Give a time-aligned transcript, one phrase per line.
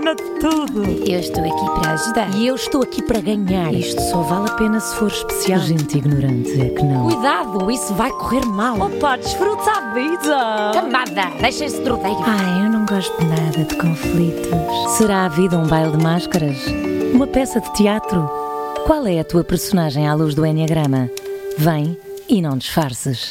[0.00, 0.82] de tudo.
[1.06, 2.34] Eu estou aqui para ajudar.
[2.34, 3.74] E eu estou aqui para ganhar.
[3.74, 5.60] Isto só vale a pena se for especial.
[5.60, 7.04] Gente ignorante é que não.
[7.04, 8.80] Cuidado, isso vai correr mal.
[8.80, 10.70] Opa, desfruta a vida.
[10.72, 12.16] Camada, deixem-se de rodeio.
[12.24, 14.96] Ai, eu não gosto nada de conflitos.
[14.96, 16.56] Será a vida um baile de máscaras?
[17.12, 18.28] Uma peça de teatro?
[18.86, 21.10] Qual é a tua personagem à luz do Enneagrama?
[21.58, 21.96] Vem
[22.28, 23.30] e não disfarces.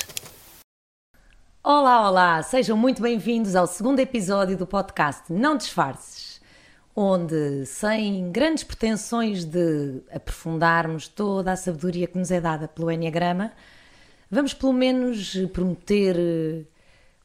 [1.63, 2.41] Olá, olá!
[2.41, 6.30] Sejam muito bem-vindos ao segundo episódio do podcast Não Disfarces,
[6.95, 13.51] onde, sem grandes pretensões de aprofundarmos toda a sabedoria que nos é dada pelo Enneagrama,
[14.29, 16.15] vamos pelo menos prometer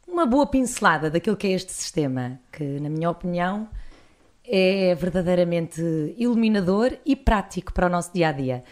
[0.06, 3.68] uma boa pincelada daquilo que é este sistema, que, na minha opinião,
[4.44, 5.82] é verdadeiramente
[6.16, 8.64] iluminador e prático para o nosso dia a dia.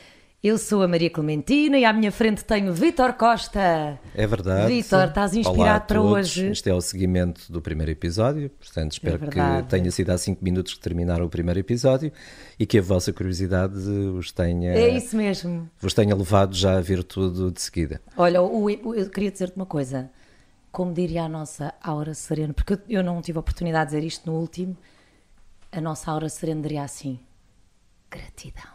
[0.47, 3.99] Eu sou a Maria Clementina e à minha frente tenho Vítor Costa.
[4.15, 4.67] É verdade.
[4.71, 6.49] Vítor, estás inspirado Olá para hoje?
[6.49, 10.45] Este é o seguimento do primeiro episódio, portanto espero É que tenha sido há 5
[10.45, 12.13] minutos que terminaram o primeiro episódio
[12.59, 15.67] e que a vossa curiosidade os tenha, É isso mesmo.
[15.81, 18.03] vos tenha levado já a ver tudo de seguida.
[18.15, 20.11] Olha, eu queria dizer-te uma coisa.
[20.71, 24.07] Como diria a nossa Aura Serena, porque eu- eu não tive a oportunidade de dizer
[24.07, 24.77] isto no último,
[25.73, 27.19] a nossa Aura Serena diria assim:
[28.11, 28.74] gratidão.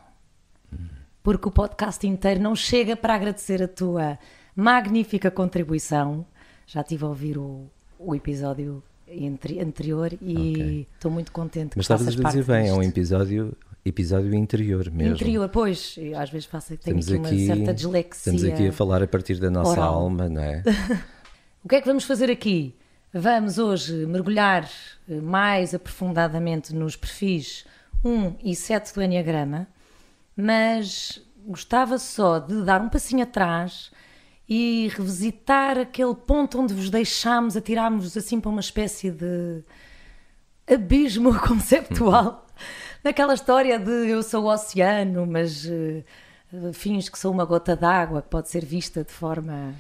[1.24, 4.18] Porque o podcast inteiro não chega para agradecer a tua
[4.56, 6.26] magnífica contribuição.
[6.66, 7.66] Já estive a ouvir o,
[7.98, 12.74] o episódio entre- anterior e estou muito contente que Mas estavas a dizer bem, é
[12.74, 12.90] um disto.
[12.92, 15.16] episódio, episódio interior mesmo.
[15.16, 18.32] Interior, pois, eu às vezes faço, tenho Estamos aqui uma aqui, certa dislexia.
[18.34, 19.94] estamos aqui a falar a partir da nossa oral.
[19.96, 20.64] alma, não é?
[21.62, 22.74] O que é que vamos fazer aqui?
[23.14, 24.70] Vamos hoje mergulhar
[25.10, 27.66] eh, mais aprofundadamente nos perfis
[28.06, 29.68] 1 e 7 do Enneagrama,
[30.40, 33.92] mas gostava só de dar um passinho atrás
[34.48, 39.62] e revisitar aquele ponto onde vos deixámos, atirámos-vos assim para uma espécie de
[40.66, 42.48] abismo conceptual.
[43.04, 46.04] Naquela história de eu sou o oceano, mas eh,
[46.74, 49.76] fins que sou uma gota d'água que pode ser vista de forma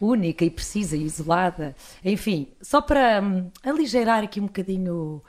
[0.00, 1.76] única e precisa e isolada.
[2.04, 5.22] Enfim, só para hum, aligeirar aqui um bocadinho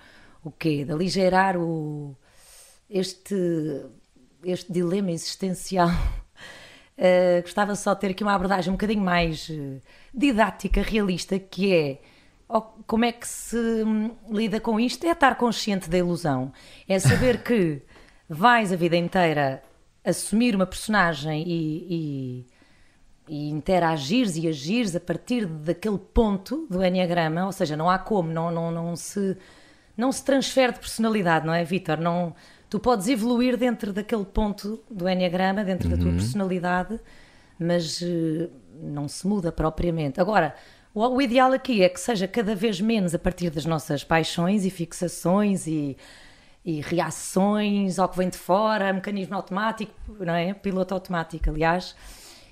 [0.43, 0.83] o, o quê?
[0.85, 2.15] De aligeirar o,
[2.89, 3.35] este,
[4.43, 5.89] este dilema existencial.
[6.97, 9.81] Uh, gostava só de ter aqui uma abordagem um bocadinho mais uh,
[10.13, 12.01] didática, realista, que é
[12.85, 15.05] como é que se hum, lida com isto?
[15.05, 16.51] É estar consciente da ilusão.
[16.87, 17.81] É saber que
[18.27, 19.63] vais a vida inteira
[20.03, 22.47] assumir uma personagem e, e,
[23.29, 28.31] e interagires e agires a partir daquele ponto do Enneagrama, ou seja, não há como,
[28.31, 29.37] não, não, não, se,
[29.95, 31.99] não se transfere de personalidade, não é, Vítor?
[31.99, 32.35] Não,
[32.71, 36.97] tu podes evoluir dentro daquele ponto do Enneagrama, dentro da tua personalidade,
[37.59, 38.49] mas eh,
[38.81, 40.21] não se muda propriamente.
[40.21, 40.55] Agora,
[40.93, 44.63] o, o ideal aqui é que seja cada vez menos a partir das nossas paixões
[44.63, 45.97] e fixações e,
[46.63, 50.53] e reações ao que vem de fora, mecanismo automático, não é?
[50.53, 51.93] Piloto automático, aliás,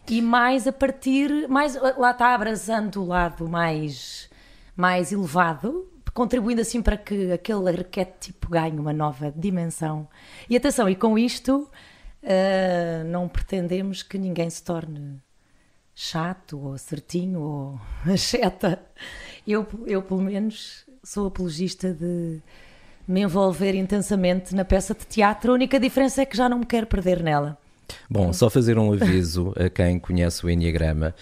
[0.05, 4.29] e mais a partir, mais lá está abrasando o lado mais,
[4.75, 10.07] mais elevado, contribuindo assim para que aquele arquétipo ganhe uma nova dimensão.
[10.49, 11.69] E atenção, e com isto
[12.23, 15.21] ah, não pretendemos que ninguém se torne
[15.95, 17.81] chato ou certinho ou
[18.11, 18.81] acheta.
[19.47, 22.41] Eu, eu, pelo menos, sou apologista de
[23.07, 25.51] me envolver intensamente na peça de teatro.
[25.51, 27.57] A única diferença é que já não me quero perder nela.
[28.09, 31.13] Bom, só fazer um aviso a quem conhece o Enneagrama.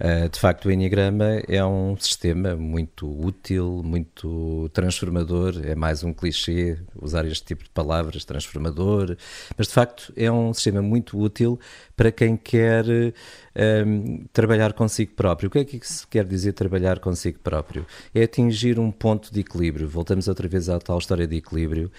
[0.00, 5.60] Uh, de facto, o Enneagrama é um sistema muito útil, muito transformador.
[5.64, 9.16] É mais um clichê usar este tipo de palavras, transformador.
[9.56, 11.58] Mas, de facto, é um sistema muito útil
[11.96, 15.48] para quem quer um, trabalhar consigo próprio.
[15.48, 17.84] O que é que se quer dizer trabalhar consigo próprio?
[18.14, 19.88] É atingir um ponto de equilíbrio.
[19.88, 21.90] Voltamos outra vez à tal história de equilíbrio.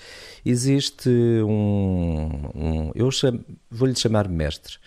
[0.46, 2.52] Existe um.
[2.56, 3.10] um eu
[3.70, 4.78] vou-lhe chamar mestre.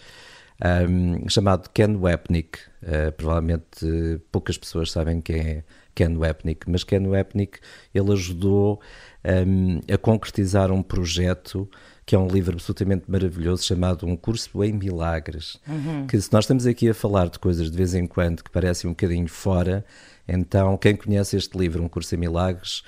[0.89, 2.59] Um, chamado Ken Wapnick.
[2.83, 5.65] Uh, provavelmente uh, poucas pessoas sabem quem é
[5.95, 7.59] Ken Wapnick, mas Ken Wapnick
[7.95, 8.81] ele ajudou
[9.25, 11.69] um, a concretizar um projeto
[12.07, 15.59] que é um livro absolutamente maravilhoso chamado Um Curso em Milagres.
[15.67, 16.07] Uhum.
[16.07, 18.89] Que se nós estamos aqui a falar de coisas de vez em quando que parecem
[18.89, 19.85] um bocadinho fora,
[20.27, 22.83] então quem conhece este livro, Um Curso em Milagres,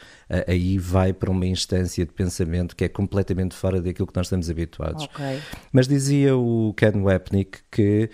[0.46, 4.50] aí vai para uma instância de pensamento que é completamente fora daquilo que nós estamos
[4.50, 5.04] habituados.
[5.04, 5.40] Okay.
[5.72, 8.10] Mas dizia o Ken Wapnick que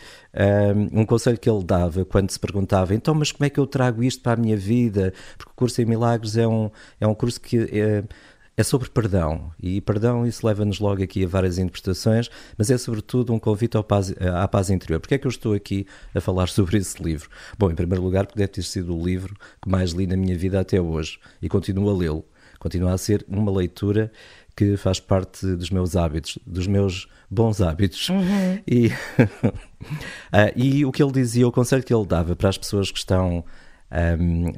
[0.95, 3.67] um, um conselho que ele dava quando se perguntava então, mas como é que eu
[3.67, 5.13] trago isto para a minha vida?
[5.39, 6.71] Porque o Curso em Milagres é um,
[7.01, 7.59] é um curso que...
[7.59, 8.05] É,
[8.57, 13.33] é sobre perdão, e perdão isso leva-nos logo aqui a várias interpretações, mas é sobretudo
[13.33, 15.01] um convite paz, à paz interior.
[15.01, 17.31] Porquê é que eu estou aqui a falar sobre esse livro?
[17.59, 20.37] Bom, em primeiro lugar, porque deve ter sido o livro que mais li na minha
[20.37, 22.25] vida até hoje, e continuo a lê-lo
[22.63, 24.13] continua a ser uma leitura
[24.55, 28.09] que faz parte dos meus hábitos, dos meus bons hábitos.
[28.09, 28.61] Uhum.
[28.65, 32.93] E, uh, e o que ele dizia, o conselho que ele dava para as pessoas
[32.93, 33.45] que estão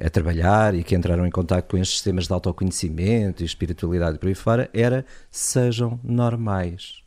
[0.05, 4.29] a trabalhar e que entraram em contato com estes sistemas de autoconhecimento e espiritualidade por
[4.29, 7.04] aí fora era sejam normais.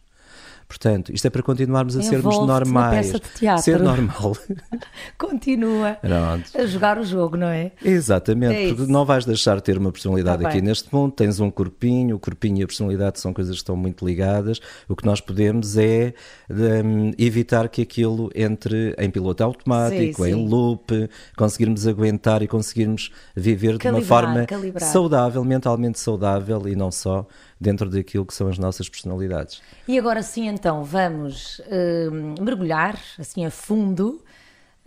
[0.67, 3.13] Portanto, isto é para continuarmos a sermos normais.
[3.61, 4.35] Ser normal.
[5.17, 6.49] Continua Pronto.
[6.53, 7.71] a jogar o jogo, não é?
[7.83, 11.39] Exatamente, é porque não vais deixar de ter uma personalidade tá aqui neste mundo, tens
[11.39, 14.59] um corpinho, o corpinho e a personalidade são coisas que estão muito ligadas.
[14.89, 16.13] O que nós podemos é
[16.49, 20.37] um, evitar que aquilo entre em piloto automático, sim, sim.
[20.37, 24.89] em loop, conseguirmos aguentar e conseguirmos viver calibrar, de uma forma calibrar.
[24.91, 27.25] saudável, mentalmente saudável e não só
[27.59, 29.61] dentro daquilo que são as nossas personalidades.
[29.87, 34.23] E agora sim, então, vamos uh, mergulhar assim a fundo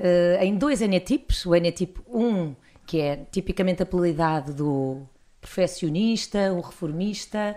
[0.01, 1.47] uh, em dois enetipos.
[1.47, 5.03] O enetipo 1, que é tipicamente apelidado do
[5.41, 7.57] perfeccionista, o reformista,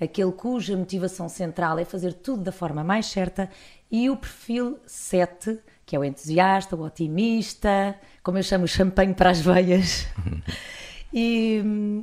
[0.00, 3.48] aquele cuja motivação central é fazer tudo da forma mais certa,
[3.88, 7.94] e o perfil 7, que é o entusiasta, o otimista,
[8.24, 10.08] como eu chamo o champanhe para as veias.
[11.14, 11.62] e,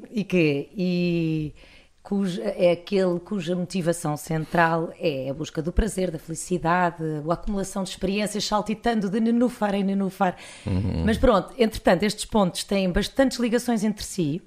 [0.10, 1.54] e que e
[2.02, 7.84] cuja, é aquele cuja motivação central é a busca do prazer, da felicidade, a acumulação
[7.84, 10.36] de experiências, saltitando de nenufar em nenufar.
[10.66, 11.04] Uhum.
[11.06, 14.42] Mas pronto, entretanto, estes pontos têm bastantes ligações entre si.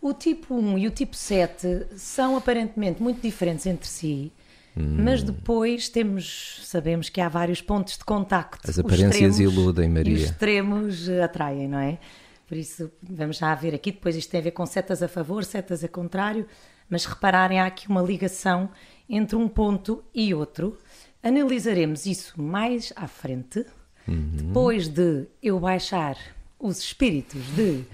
[0.00, 4.32] O tipo 1 e o tipo 7 são aparentemente muito diferentes entre si,
[4.76, 4.96] hum.
[5.00, 8.70] mas depois temos, sabemos que há vários pontos de contacto.
[8.70, 10.14] As aparências iludem, Maria.
[10.14, 11.98] Os extremos atraem, não é?
[12.46, 15.44] Por isso, vamos já ver aqui, depois isto tem a ver com setas a favor,
[15.44, 16.46] setas a contrário
[16.88, 18.70] mas repararem, há aqui uma ligação
[19.08, 20.78] entre um ponto e outro.
[21.22, 23.64] Analisaremos isso mais à frente,
[24.06, 24.30] uhum.
[24.34, 26.16] depois de eu baixar
[26.58, 27.84] os espíritos de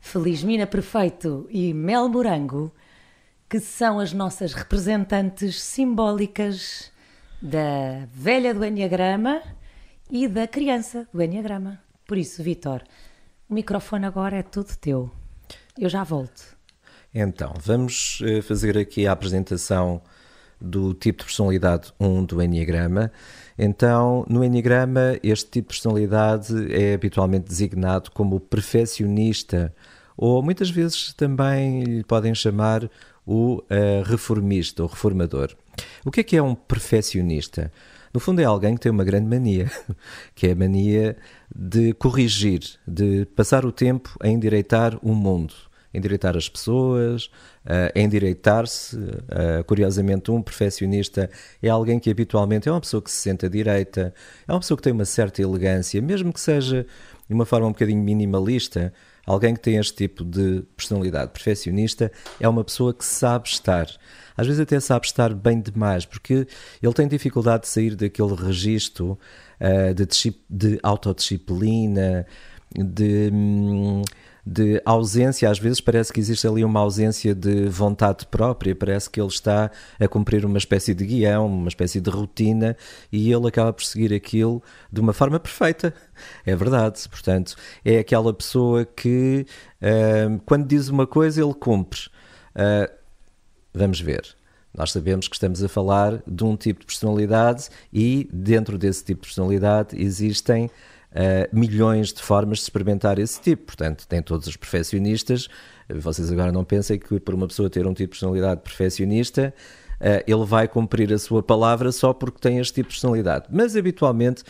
[0.00, 2.72] Feliz Mina Perfeito e Mel Morango,
[3.48, 6.90] que são as nossas representantes simbólicas
[7.40, 9.42] da velha do Enneagrama
[10.10, 11.82] e da criança do Enneagrama.
[12.06, 12.82] Por isso, Vitor,
[13.48, 15.10] o microfone agora é todo teu.
[15.78, 16.56] Eu já volto.
[17.14, 20.00] Então, vamos eh, fazer aqui a apresentação
[20.58, 23.12] do tipo de personalidade 1 do Enneagrama.
[23.58, 29.74] Então, no Enneagrama, este tipo de personalidade é habitualmente designado como perfeccionista,
[30.16, 32.88] ou muitas vezes também lhe podem chamar
[33.26, 35.54] o uh, reformista, ou reformador.
[36.04, 37.70] O que é que é um perfeccionista?
[38.14, 39.70] No fundo, é alguém que tem uma grande mania,
[40.34, 41.16] que é a mania
[41.54, 45.54] de corrigir, de passar o tempo a endireitar o mundo
[45.92, 47.30] endireitar as pessoas,
[47.94, 48.98] endireitar-se.
[49.66, 51.30] Curiosamente, um perfeccionista
[51.62, 54.14] é alguém que habitualmente é uma pessoa que se sente à direita,
[54.46, 56.86] é uma pessoa que tem uma certa elegância, mesmo que seja
[57.28, 58.92] de uma forma um bocadinho minimalista.
[59.24, 62.10] Alguém que tem este tipo de personalidade perfeccionista
[62.40, 63.86] é uma pessoa que sabe estar.
[64.36, 66.46] Às vezes até sabe estar bem demais, porque
[66.82, 69.18] ele tem dificuldade de sair daquele registro
[69.60, 70.06] uh, de,
[70.50, 72.26] de autodisciplina,
[72.74, 73.30] de.
[74.44, 79.20] De ausência, às vezes parece que existe ali uma ausência de vontade própria, parece que
[79.20, 82.76] ele está a cumprir uma espécie de guião, uma espécie de rotina
[83.12, 84.60] e ele acaba por seguir aquilo
[84.90, 85.94] de uma forma perfeita.
[86.44, 87.54] É verdade, portanto,
[87.84, 89.46] é aquela pessoa que
[89.80, 92.00] uh, quando diz uma coisa ele cumpre.
[92.56, 92.92] Uh,
[93.72, 94.36] vamos ver.
[94.76, 99.20] Nós sabemos que estamos a falar de um tipo de personalidade e dentro desse tipo
[99.20, 100.70] de personalidade existem
[101.12, 103.66] uh, milhões de formas de experimentar esse tipo.
[103.66, 105.48] Portanto, tem todos os perfeccionistas.
[105.88, 109.54] Vocês agora não pensem que por uma pessoa ter um tipo de personalidade perfeccionista,
[110.00, 113.46] uh, ele vai cumprir a sua palavra só porque tem este tipo de personalidade.
[113.50, 114.42] Mas habitualmente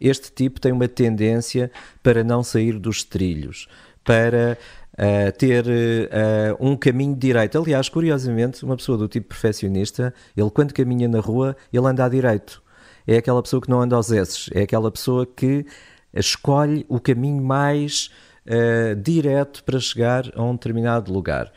[0.00, 1.70] este tipo tem uma tendência
[2.02, 3.68] para não sair dos trilhos,
[4.02, 4.56] para
[4.94, 7.58] uh, ter uh, um caminho direito.
[7.58, 12.08] Aliás, curiosamente, uma pessoa do tipo perfeccionista, ele quando caminha na rua, ele anda à
[12.08, 12.62] direito.
[13.06, 15.66] É aquela pessoa que não anda aos esses, é aquela pessoa que
[16.14, 18.10] escolhe o caminho mais
[18.46, 21.52] uh, direto para chegar a um determinado lugar.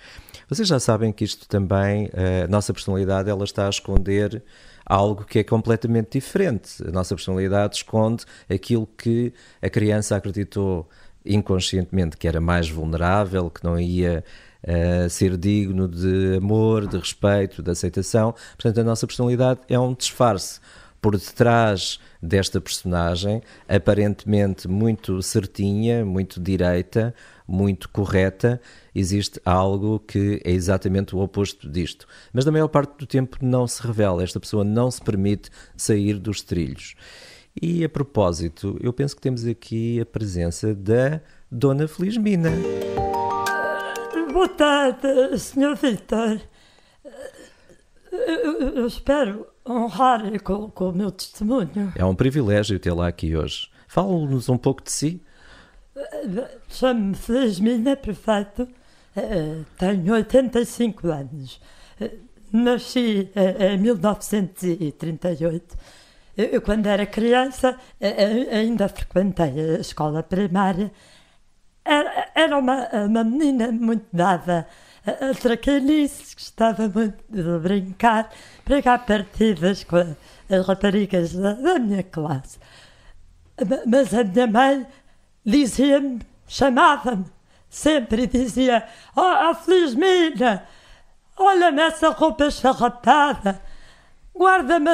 [0.47, 4.43] Vocês já sabem que isto também, uh, a nossa personalidade, ela está a esconder
[4.85, 6.83] algo que é completamente diferente.
[6.85, 10.87] A nossa personalidade esconde aquilo que a criança acreditou
[11.25, 14.23] inconscientemente que era mais vulnerável, que não ia
[14.63, 18.33] uh, ser digno de amor, de respeito, de aceitação.
[18.57, 20.59] Portanto, a nossa personalidade é um disfarce
[21.03, 27.13] por detrás desta personagem, aparentemente muito certinha, muito direita,
[27.45, 28.61] muito correta,
[28.95, 32.07] existe algo que é exatamente o oposto disto.
[32.31, 36.17] Mas na maior parte do tempo não se revela, esta pessoa não se permite sair
[36.17, 36.95] dos trilhos.
[37.61, 41.19] E a propósito, eu penso que temos aqui a presença da
[41.51, 42.49] Dona Felizmina.
[44.31, 45.75] Boa tarde, Sr.
[45.75, 46.39] Vitor.
[48.09, 51.93] Eu, eu espero honrar com, com o meu testemunho.
[51.95, 53.69] É um privilégio tê-la aqui hoje.
[53.87, 55.21] Fale-nos um pouco de si.
[56.69, 58.67] Chamo-me Felizmina, perfeito.
[59.15, 61.61] Eh, Tenho 85 anos.
[61.99, 62.11] Eh,
[62.51, 65.77] Nasci eh, em 1938.
[66.35, 70.91] Eu, quando era criança, eh, eh, ainda frequentei a escola primária.
[71.85, 74.67] Era, era uma, uma menina muito dada
[75.05, 75.33] a, a
[76.35, 78.29] gostava muito de brincar,
[78.63, 80.15] pregar partidas com a-
[80.49, 82.57] as raparigas da, da minha classe.
[83.67, 84.87] Ma- Mas a minha mãe
[85.45, 87.25] dizia-me, chamava-me,
[87.69, 90.63] sempre dizia: Oh, oh Felizmina,
[91.37, 93.61] olha-me essa roupa esfarrapada,
[94.35, 94.89] guarda-me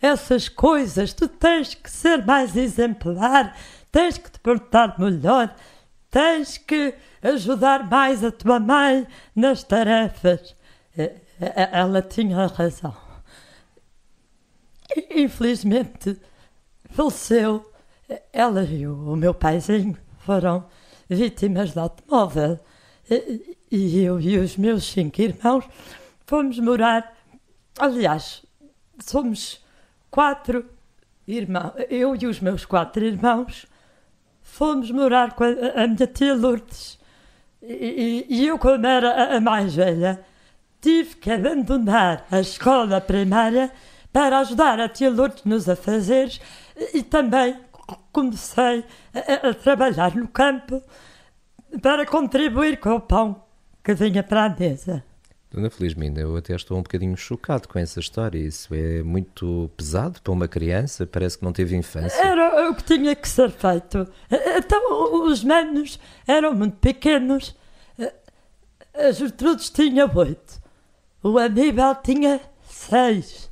[0.00, 3.54] essas coisas, tu tens que ser mais exemplar,
[3.90, 5.54] tens que te portar melhor,
[6.10, 10.54] tens que ajudar mais a tua mãe nas tarefas.
[10.96, 12.96] Eh, eh, Ela tinha razão.
[15.10, 16.20] Infelizmente,
[16.90, 17.70] faleceu.
[18.32, 20.64] Ela e o meu paizinho foram
[21.08, 22.58] vítimas de automóvel.
[23.10, 25.64] E e eu e os meus cinco irmãos
[26.26, 27.14] fomos morar.
[27.78, 28.42] Aliás,
[28.98, 29.62] somos
[30.10, 30.64] quatro
[31.26, 31.74] irmãos.
[31.90, 33.66] Eu e os meus quatro irmãos
[34.42, 36.97] fomos morar com a, a minha tia Lourdes.
[37.62, 40.20] E, e- eu, como era a- mais velha,
[40.80, 43.70] tive que abandonar a escola primária
[44.12, 46.40] para ajudar a tia Lourdes nos afazeres
[46.94, 47.56] e, também
[48.12, 48.84] comecei
[49.14, 50.82] a- a trabalhar no campo
[51.82, 53.42] para contribuir com o pão
[53.82, 55.04] que vinha para a mesa.
[55.50, 58.38] Dona Felizmina, eu até estou um bocadinho chocado com essa história.
[58.38, 62.20] Isso é muito pesado para uma criança, parece que não teve infância.
[62.20, 64.06] Era o que tinha que ser feito.
[64.30, 67.56] Então os manos eram muito pequenos.
[68.94, 70.60] A Gertrudes tinha oito.
[71.22, 73.50] O Aníbal tinha seis.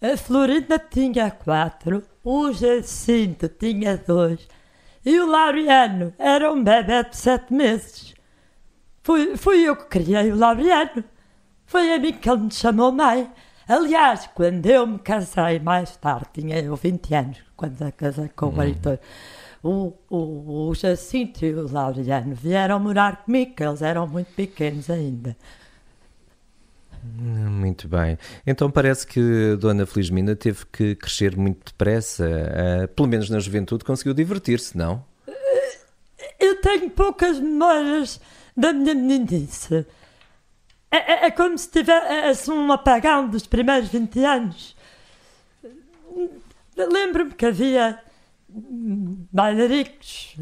[0.00, 2.04] A Florinda tinha quatro.
[2.22, 4.46] O Jacinto tinha dois.
[5.04, 8.14] E o Laureano era um bebê de sete meses.
[9.02, 11.04] Fui, fui eu que criei o Laureano.
[11.74, 13.28] Foi a mim que ele me chamou mãe.
[13.66, 18.46] Aliás, quando eu me casei mais tarde, tinha eu 20 anos, quando eu casei com
[18.46, 18.96] o Heitor,
[19.60, 25.36] o, o, o Jacinto e o Laureano vieram morar comigo, eles eram muito pequenos ainda.
[27.18, 28.16] Hum, Muito bem.
[28.46, 32.24] Então parece que a Dona Felizmina teve que crescer muito depressa.
[32.84, 35.04] ah, pelo menos na juventude conseguiu divertir-se, não?
[36.38, 38.20] Eu tenho poucas memórias
[38.56, 39.84] da minha meninice.
[40.96, 44.76] É, é- é como se tivesse um apagão dos primeiros 20 anos.
[46.76, 47.98] Lembro-me que havia
[48.48, 50.34] bailaricos,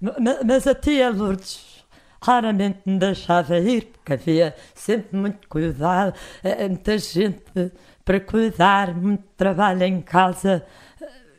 [0.00, 1.84] ma- mas a tia Lourdes
[2.22, 7.42] raramente me deixava ir, porque havia sempre muito cuidado, eh, muita gente
[8.04, 10.64] para cuidar, muito trabalho em casa.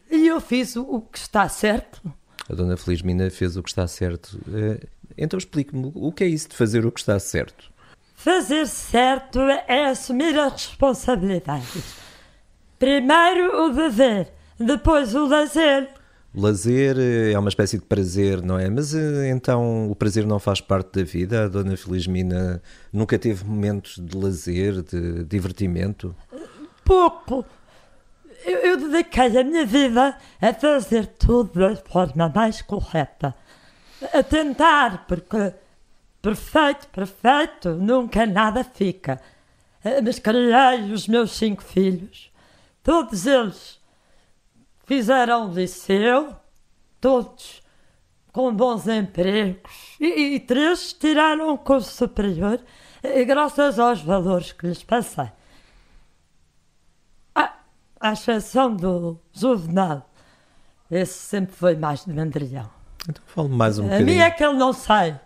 [0.10, 2.02] E eu fiz o- que está certo.
[2.50, 4.40] A Dona Felizmina fez o que está certo.
[4.48, 4.86] Ah,
[5.18, 7.71] Então explique-me, o que é isso de fazer o que está certo?
[8.24, 11.96] Fazer certo é assumir as responsabilidades.
[12.78, 15.90] Primeiro o dever, depois o lazer.
[16.32, 18.70] Lazer eh, é uma espécie de prazer, não é?
[18.70, 21.46] Mas eh, então o prazer não faz parte da vida?
[21.46, 22.62] A Dona Felizmina
[22.94, 26.16] nunca teve momentos de lazer, de divertimento?
[26.86, 27.44] Pouco.
[28.46, 33.34] Eu, eu dediquei a minha vida a fazer tudo da forma mais correta.
[34.14, 35.54] A tentar, porque
[36.22, 39.20] perfeito, perfeito, nunca nada fica.
[39.84, 42.32] Eh, Mas criei os meus cinco filhos.
[42.84, 43.80] Todos eles
[44.86, 46.36] fizeram liceu,
[47.00, 47.62] todos
[48.32, 52.60] com bons empregos, e, e três tiraram o curso superior,
[53.04, 55.30] eh, graças aos valores que lhes passei.
[58.04, 60.10] À exceção do Juvenal,
[60.90, 62.68] esse sempre foi mais de mandrilhão.
[63.08, 64.08] Então fale mais um A bocadinho.
[64.08, 65.20] mim é que ele não sai.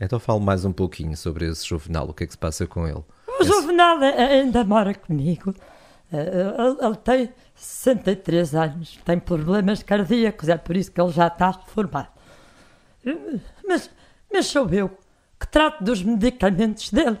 [0.00, 2.86] Então fale mais um pouquinho sobre esse juvenal, o que é que se passa com
[2.86, 3.02] ele?
[3.40, 5.54] O Juvenal a- ainda mora comigo.
[6.12, 11.50] Eh, Ele, tem 63 anos, tem problemas cardíacos, é por isso que ele já está
[11.50, 12.08] reformado.
[13.66, 13.90] Mas,
[14.32, 14.90] mas sou eu
[15.40, 17.18] que trato dos medicamentos dele.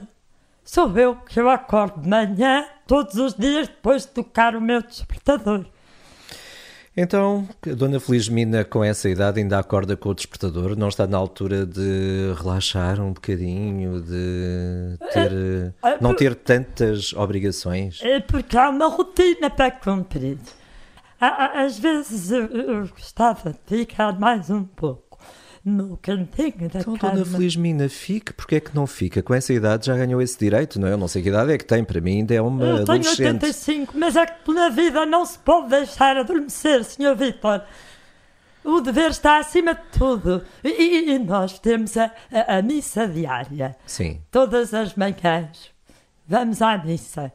[0.64, 4.80] Sou eu que eu acordo de manhã, todos os dias, depois de tocar o meu
[4.82, 5.66] despertador.
[6.94, 10.76] Então, a Dona Felizmina, com essa idade, ainda acorda com o despertador?
[10.76, 18.00] Não está na altura de relaxar um bocadinho, de ter, eh, não ter tantas obrigações?
[18.02, 20.38] É porque há uma rotina para cumprir.
[21.18, 25.11] Às vezes eu, eu gostava de ficar mais um pouco.
[25.64, 27.14] No cantinho da Então, cama.
[27.14, 29.22] Dona Felizmina, fique, porque é que não fica?
[29.22, 30.92] Com essa idade já ganhou esse direito, não é?
[30.92, 32.98] Eu não sei que idade é que tem, para mim ainda é uma Eu tenho
[32.98, 33.20] adolescente.
[33.26, 37.14] 85, mas é que na vida não se pode deixar adormecer, Sr.
[37.16, 37.62] Vitor.
[38.64, 40.44] O dever está acima de tudo.
[40.62, 43.76] E, e- e nós temos a, a- a missa diária.
[43.86, 45.70] Sim, Todas as manhãs.
[46.26, 47.32] Vamos à missa.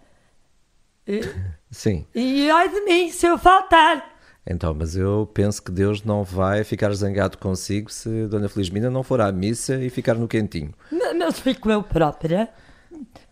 [1.07, 1.21] E,
[1.71, 2.05] sim.
[2.15, 4.16] e ai de mim se eu faltar.
[4.49, 9.03] Então, mas eu penso que Deus não vai ficar zangado consigo se Dona Felizmina não
[9.03, 10.73] for à missa e ficar no quentinho.
[10.91, 12.47] Ma- Mas fico eu própria.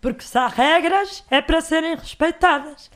[0.01, 2.91] Porque se há regras, é para serem respeitadas.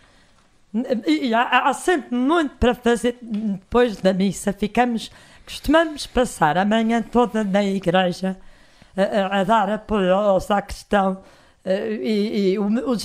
[1.08, 4.52] E há, há sempre muito para fazer depois da missa.
[4.54, 5.10] Ficamos,
[5.46, 8.38] costumamos passar a manhã toda na igreja
[8.96, 9.02] a,
[9.38, 11.24] a- a dar apoio ao sacristão.
[11.70, 12.96] Eh, E, e o, o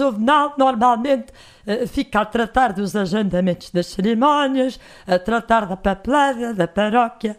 [0.59, 1.33] normalmente
[1.67, 7.39] eh, fica a tratar dos agendamentos das cerimónias, a tratar da papelada, da paróquia.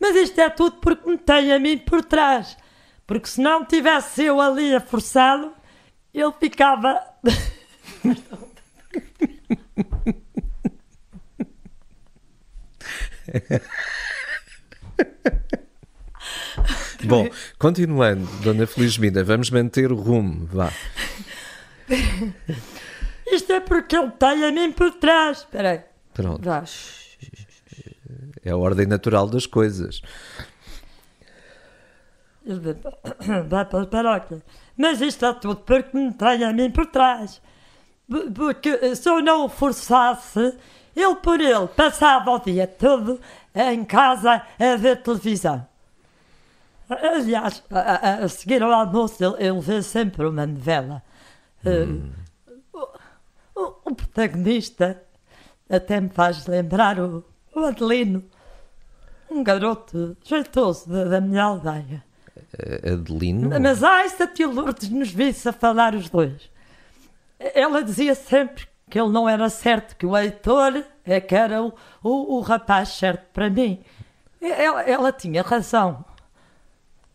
[0.00, 2.56] Mas isto é tudo porque me tem a mim por trás.
[3.06, 5.52] Porque se não tivesse eu ali a forçá-lo,
[6.14, 7.00] ele ficava.
[17.08, 20.70] Bom, continuando, Dona Felizmina, vamos manter o rumo, vá.
[23.30, 25.38] Isto é porque ele tem a mim por trás.
[25.38, 25.80] Espera aí.
[26.14, 26.64] Pronto, Vá.
[28.44, 30.00] é a ordem natural das coisas.
[32.44, 32.76] Ele
[33.48, 34.42] vai para a paróquia.
[34.76, 37.42] Mas isto é tudo porque me tem a mim por trás.
[38.34, 40.54] Porque se eu não o forçasse,
[40.96, 43.20] ele por ele passava o dia todo
[43.54, 45.66] em casa a ver televisão.
[46.88, 51.02] Aliás, a, a- seguir ao almoço, ele, ele vê sempre uma novela.
[51.64, 51.86] Eh,
[52.72, 52.88] o,
[53.54, 55.02] o- o protagonista
[55.68, 58.24] até me faz lembrar o, o Adelino,
[59.30, 62.02] um garoto jeitoso da, da minha aldeia.
[62.92, 66.50] Adelino, Mas ai, se a tia Lourdes nos visse a falar os dois.
[67.38, 71.74] Ela dizia sempre que ele não era certo, que o Heitor é que era o,
[72.02, 73.82] o, o rapaz certo para mim.
[74.40, 76.04] Ela, ela tinha razão.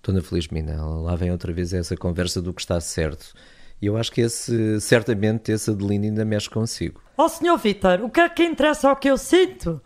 [0.04, 3.34] Dona Felizmina, lá vem outra vez essa conversa do que está certo.
[3.82, 7.02] E eu acho que esse, certamente esse Adelino ainda mexe consigo.
[7.18, 9.82] Ó senhor Vitor, o que é que interessa ao que eu sinto?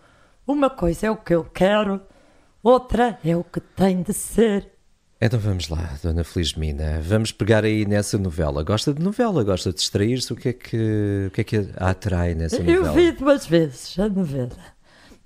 [0.46, 2.02] Uma coisa é o que eu quero,
[2.64, 4.72] outra é o que tem de ser.
[5.20, 8.64] Então vamos lá, Dona Felizmina, vamos pegar aí nessa novela.
[8.64, 11.90] Gosta de novela, gosta de distrair-se, o que é que, o que, é que a
[11.90, 12.94] atrai nessa Eu novela?
[12.94, 14.52] vi duas vezes a novela.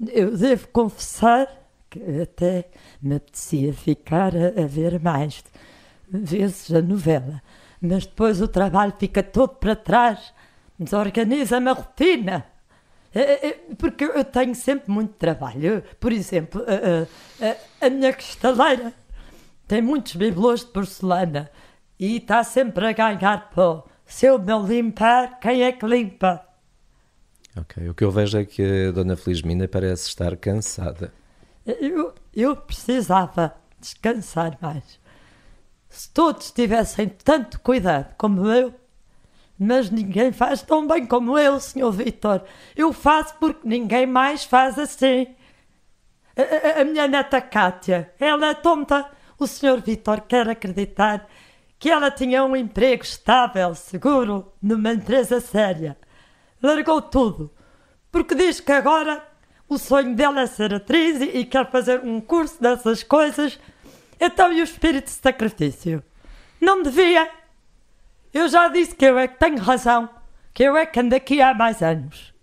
[0.08, 1.48] Eu devo confessar
[1.92, 2.70] que até
[3.02, 5.44] me apetecia ficar a, a ver mais
[6.10, 7.42] vezes a novela.
[7.82, 10.34] Mas depois o trabalho fica todo para trás,
[10.80, 12.46] desorganiza-me a rotina.
[13.14, 15.84] É, é, Porque eu tenho sempre muito trabalho.
[16.00, 18.94] Por exemplo, a- a- a minha cristaleira
[19.68, 21.52] tem muitos bibelôs de porcelana
[22.00, 23.86] e está sempre a ganhar pó.
[24.06, 26.42] Se eu não limpar, quem é que limpa?
[27.58, 31.14] Ok, o que eu vejo é que a Dona Felizmina parece estar cansada.
[31.80, 35.00] Eu, eu precisava descansar mais.
[35.90, 38.74] Se todos tivessem tanto cuidado como eu,
[39.60, 41.92] mas ninguém faz tão bem como eu, Sr.
[41.92, 42.42] Vitor.
[42.76, 45.28] Eu faço porque ninguém mais faz assim.
[46.36, 49.10] A, a- a minha neta Cátia, ela é tonta.
[49.38, 49.82] O Sr.
[49.82, 51.28] Vitor quer acreditar
[51.78, 55.98] que ela tinha um emprego estável, seguro, numa empresa séria.
[56.62, 57.52] Largou tudo,
[58.12, 59.24] porque diz que agora
[59.72, 63.58] o sonho dela é ser atriz e, e quer fazer um curso dessas coisas.
[64.20, 66.04] Então, e o espírito de sacrifício?
[66.60, 67.32] Não devia.
[68.34, 70.10] Eu já disse que eu é que tenho razão,
[70.54, 72.34] que eu é que ando aqui há mais anos.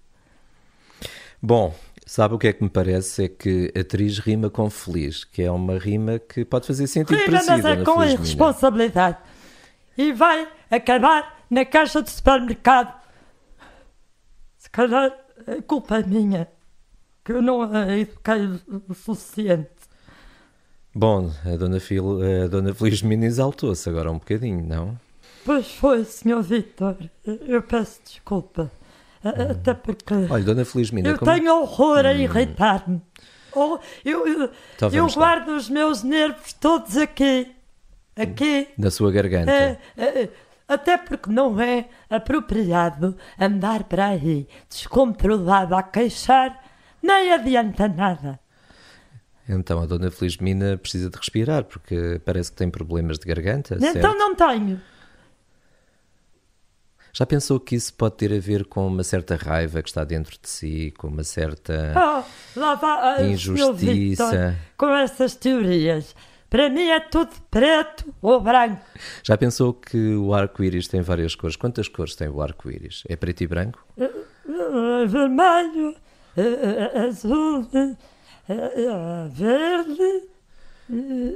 [1.40, 1.74] Bom,
[2.06, 3.24] sabe o que é que me parece?
[3.24, 7.28] É que atriz rima com feliz, que é uma rima que pode fazer sentido Rima,
[7.28, 9.18] para si, mas é com irresponsabilidade.
[9.98, 12.98] E vai acabar na caixa do supermercado.
[14.56, 15.12] Se calhar
[15.46, 16.48] é culpa minha,
[17.28, 19.68] que eu não a eduquei o- suficiente.
[20.94, 24.98] Bom, a Dona, Fil, a Dona Felizmina exaltou-se agora um bocadinho, não?
[25.44, 26.42] Pois foi, Sr.
[26.42, 26.96] Vitor.
[27.24, 28.72] Eu peço desculpa.
[29.22, 31.30] A- Até porque Olha, Dona Felizmina, eu como...
[31.30, 33.02] tenho horror a irritar-me.
[33.54, 35.12] Oh, eu eu, Então eu lá.
[35.12, 37.52] guardo os meus nervos todos aqui.
[38.16, 38.68] Aqui.
[38.78, 39.50] na sua garganta.
[39.52, 40.28] É, é,
[40.66, 46.60] até porque não é apropriado andar para aí descontrolado a queixar,
[47.02, 48.38] nem adianta nada.
[49.48, 53.92] Então a Dona Felizmina precisa de respirar, porque parece que tem problemas de garganta, Então
[53.92, 54.18] certo?
[54.18, 54.80] não tenho.
[57.12, 60.36] Já pensou que isso pode ter a ver com uma certa raiva que está dentro
[60.40, 61.92] de si, com uma certa
[62.54, 63.74] lá vai, ah, injustiça?
[64.30, 66.14] Victor, com essas teorias.
[66.50, 68.80] Para mim é tudo preto ou branco.
[69.22, 71.56] Já pensou que o arco-íris tem várias cores?
[71.56, 73.02] Quantas cores tem o arco-íris?
[73.08, 73.84] É preto e branco?
[74.00, 76.07] Ah, vermelho, ah, ah,
[77.08, 80.28] azul, ah, ah, verde.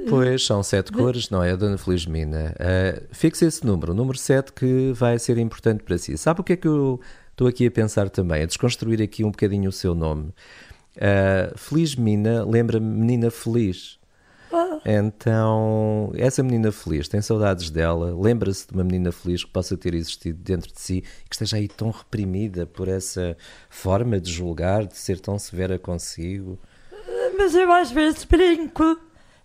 [0.09, 2.55] Pois, são sete cores, não é, Dona Felizmina?
[2.59, 6.17] Uh, fixe esse número, o número 7 que vai ser importante para si.
[6.17, 8.41] Sabe o que é que eu estou aqui a pensar também?
[8.41, 10.33] A desconstruir aqui um bocadinho o seu nome.
[10.97, 13.99] Uh, Felizmina lembra-me menina feliz.
[14.85, 18.15] Então, essa menina feliz, tem saudades dela?
[18.19, 21.57] Lembra-se de uma menina feliz que possa ter existido dentro de si e que esteja
[21.57, 23.35] aí tão reprimida por essa
[23.69, 26.59] forma de julgar, de ser tão severa consigo?
[27.37, 28.83] Mas eu às vezes brinco.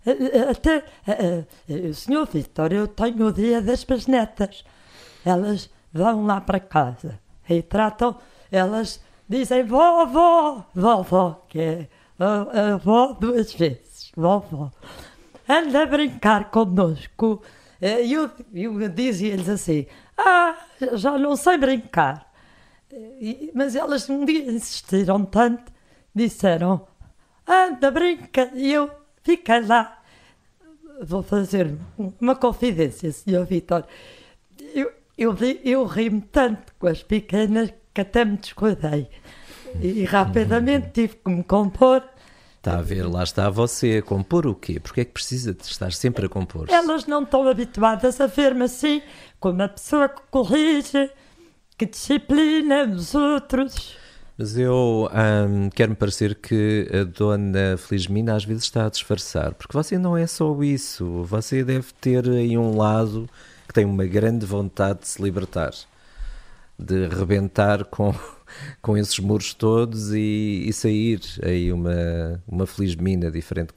[0.07, 4.65] Ah, ah, Até, ah, ah, Senhor Vitor, eu tenho o dia das bisnetas.
[5.25, 7.19] Elas vão lá para casa
[7.49, 8.17] e tratam,
[8.51, 14.71] elas dizem vovó, vovó, que é avó duas vezes, vovó.
[15.49, 17.43] Anda a brincar connosco.
[17.81, 20.57] Eh, E eu, eu dizia-lhes assim, ah,
[20.95, 22.27] já não sei brincar.
[23.21, 25.73] E- mas elas um dia insistiram tanto,
[26.15, 26.87] disseram,
[27.47, 28.51] anda, brinca.
[28.55, 28.91] E eu
[29.23, 30.03] fiquei lá.
[31.03, 31.77] Vou fazer
[32.21, 33.45] uma confidência, Sr.
[33.47, 33.85] Vitor.
[34.75, 39.09] Eu, eu, eu ri-me tanto com as pequenas que até me descuidei.
[39.81, 42.03] E rapidamente tive que me compor.
[42.69, 44.79] Está a ver, lá está você a compor o quê?
[44.79, 46.71] Porque é que precisa de estar sempre a compor-se?
[46.71, 49.01] Elas não estão habituadas a ver-me assim,
[49.41, 51.11] como uma pessoa que corrige,
[51.79, 53.97] que disciplina os outros.
[54.37, 59.73] Mas eu hum, quero-me parecer que a dona Felizmina às vezes está a disfarçar, porque
[59.73, 63.31] você não é só isso, você deve ter aí um lado
[63.67, 65.73] que tem uma grande vontade de se libertar,
[66.79, 68.15] de rebentar com,
[68.83, 73.73] com esses muros todos e, e sair aí uma, uma Felizmina diferente.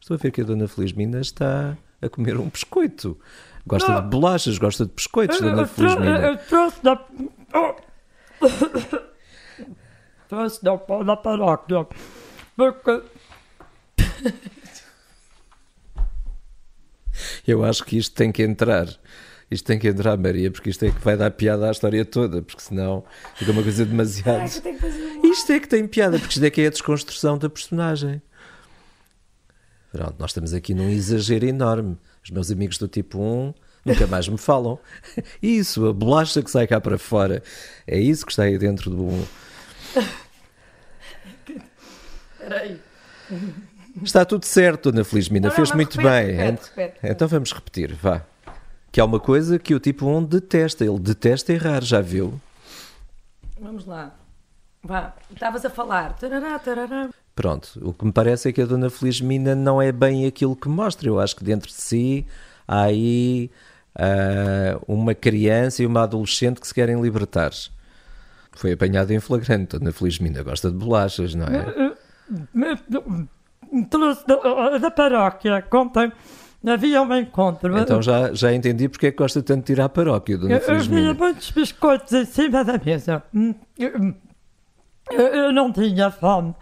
[0.00, 3.18] Estou a ver que a dona Felizmina está a comer um biscoito.
[3.66, 4.02] Gosta Não.
[4.02, 6.18] de bolachas, gosta de biscoitos, Eu- dona Felizmina.
[6.18, 7.04] eu trouxe da.
[10.28, 11.86] trouxe da, da paróquia.
[12.56, 13.02] Porque.
[17.46, 18.86] Eu acho que isto tem que entrar.
[19.54, 22.42] Isto tem que entrar, Maria, porque isto é que vai dar piada à história toda,
[22.42, 23.04] porque senão
[23.36, 24.50] fica uma coisa demasiado.
[25.22, 28.20] Isto é que tem piada, porque isto é que é a desconstrução da personagem.
[29.92, 31.96] Pronto, nós estamos aqui num exagero enorme.
[32.24, 34.76] Os meus amigos do tipo 1 nunca mais me falam.
[35.40, 37.40] Isso, a bolacha que sai cá para fora,
[37.86, 39.24] é isso que está aí dentro do 1.
[42.38, 42.80] Peraí.
[44.02, 46.36] Está tudo certo, Dona Felizmina, Não, fez não, muito repete, bem.
[46.36, 46.98] repete, repete.
[47.04, 48.24] Então vamos repetir, vá.
[48.94, 52.40] Que há uma coisa que o tipo 1 detesta, ele detesta errar, já viu?
[53.60, 54.14] Vamos lá.
[54.84, 56.12] Vá, estavas a falar.
[56.12, 57.08] Tarará, tarará.
[57.34, 60.68] Pronto, o que me parece é que a Dona Felizmina não é bem aquilo que
[60.68, 61.08] mostra.
[61.08, 62.24] Eu acho que dentro de si
[62.68, 63.50] há aí
[63.96, 67.50] ah, uma criança e uma adolescente que se querem libertar.
[68.52, 69.76] Foi apanhada em flagrante.
[69.76, 71.94] Dona Felizmina gosta de bolachas, não é?
[72.54, 75.62] me- trouxe da, da paróquia.
[76.64, 77.78] Ontem havia um encontro.
[77.78, 80.56] Então já, já entendi porque é que gosta tanto de ir à paróquia, Dona Eu,
[80.58, 81.12] eu Felizmina.
[81.14, 83.22] muitos biscoitos em cima da mesa.
[83.34, 84.14] Hum, Eu,
[85.12, 86.54] eu- eu não tinha fome.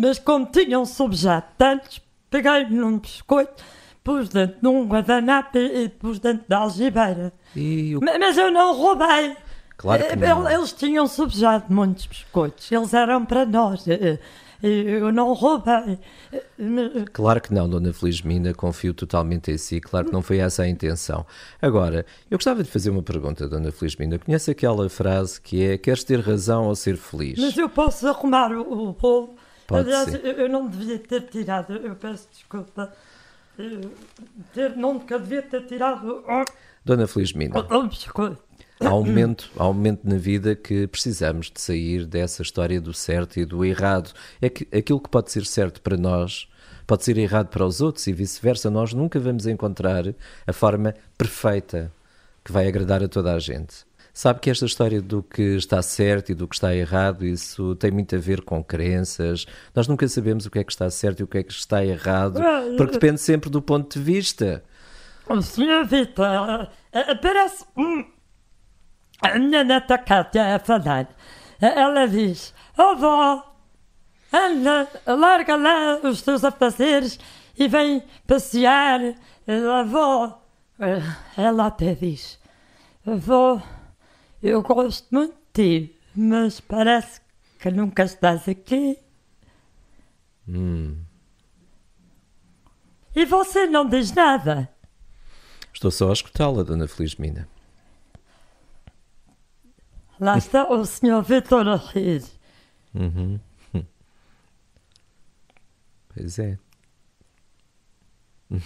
[0.00, 3.62] Mas como tinham sobejado tantos, peguei num biscoito,
[4.02, 7.32] pus dentro de um guardanapo e pus dentro da algibeira.
[7.54, 9.36] O- Ma- Mas eu não roubei.
[9.76, 10.48] Claro que Eh, não.
[10.50, 12.72] Eles tinham sobejado muitos biscoitos.
[12.72, 13.84] Eles eram para nós.
[14.62, 15.98] Eh, eh, Eu não roubei.
[16.32, 20.62] Eh, Claro que não, Dona Felizmina, confio totalmente em si, claro que não foi essa
[20.62, 21.26] a intenção.
[21.60, 24.18] Agora, eu gostava de fazer uma pergunta, Dona Felizmina.
[24.18, 27.38] Conhece aquela frase que é: queres ter razão ou ser feliz?
[27.38, 29.34] Mas eu posso arrumar o, o bolo.
[29.66, 30.24] Pode Aliás, ser.
[30.24, 32.92] eu, não devia ter tirado, eu peço desculpa.
[33.58, 33.90] Eu
[34.52, 36.22] ter, nunca devia ter tirado
[36.84, 38.38] Dona Felizmina, o biscoito.
[38.80, 42.92] Há um, momento, há um momento na vida que precisamos de sair dessa história do
[42.92, 44.12] certo e do errado.
[44.40, 46.48] É que aquilo que pode ser certo para nós
[46.86, 48.70] pode ser errado para os outros e vice-versa.
[48.70, 50.04] Nós nunca vamos encontrar
[50.46, 51.92] a forma perfeita
[52.44, 53.84] que vai agradar a toda a gente.
[54.14, 57.90] Sabe que esta história do que está certo e do que está errado, isso tem
[57.90, 59.46] muito a ver com crenças.
[59.74, 61.84] Nós nunca sabemos o que é que está certo e o que é que está
[61.84, 62.40] errado,
[62.78, 64.64] porque depende sempre do ponto de vista.
[65.42, 66.70] Senhor Vitor,
[67.20, 67.66] parece.
[69.20, 71.08] A minha neta Cátia a falar.
[71.60, 73.54] Ela diz: Oh vó,
[74.32, 77.18] anda, larga lá os teus afazeres
[77.58, 79.00] e vem passear.
[79.48, 80.42] A avó,
[81.36, 82.38] ela até diz:
[83.04, 83.62] Vó,
[84.42, 87.20] Eu gosto muito de ti, mas parece
[87.58, 88.98] que nunca estás aqui.
[90.48, 90.98] Hum.
[93.14, 94.68] E você não diz nada.
[95.72, 97.48] Estou só a escutá-la, Dona Felizmina.
[100.20, 102.22] Lá está o senhor Vitor a rir.
[102.94, 103.38] Uhum.
[106.14, 106.58] Pois é.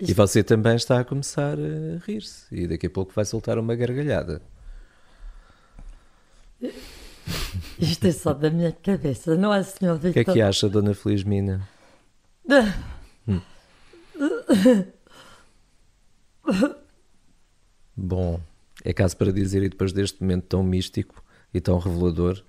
[0.00, 3.74] E você também está a começar a rir-se e daqui a pouco vai soltar uma
[3.76, 4.40] gargalhada.
[7.78, 10.34] Isto é só da minha cabeça, não é, senhor O que é Vitor?
[10.34, 11.68] que acha, Dona Felizmina?
[17.96, 18.40] Bom,
[18.84, 22.42] é caso para dizer, e depois deste momento tão místico e tão revelador,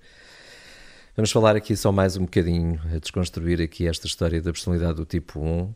[1.16, 5.04] vamos falar aqui só mais um bocadinho, a desconstruir aqui esta história da personalidade do
[5.04, 5.74] tipo 1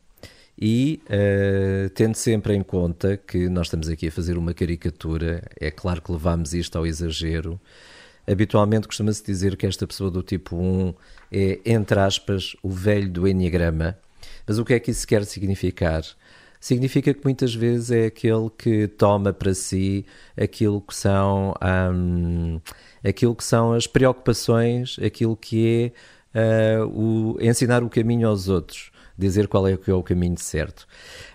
[0.59, 5.71] e eh, tendo sempre em conta que nós estamos aqui a fazer uma caricatura, é
[5.71, 7.61] claro que levamos isto ao exagero.
[8.27, 10.95] Habitualmente costuma-se dizer que esta pessoa do tipo 1
[11.31, 13.99] é, entre aspas, o velho do Enneagrama.
[14.47, 16.03] Mas o que é que isso quer significar?
[16.61, 20.05] Significa que muitas vezes é aquele que toma para si
[20.37, 21.55] aquilo que são,
[21.93, 22.61] hum,
[23.05, 25.93] aquilo que são as preocupações, aquilo que
[26.35, 30.39] é uh, o, ensinar o caminho aos outros, dizer qual é que é o caminho
[30.39, 30.87] certo.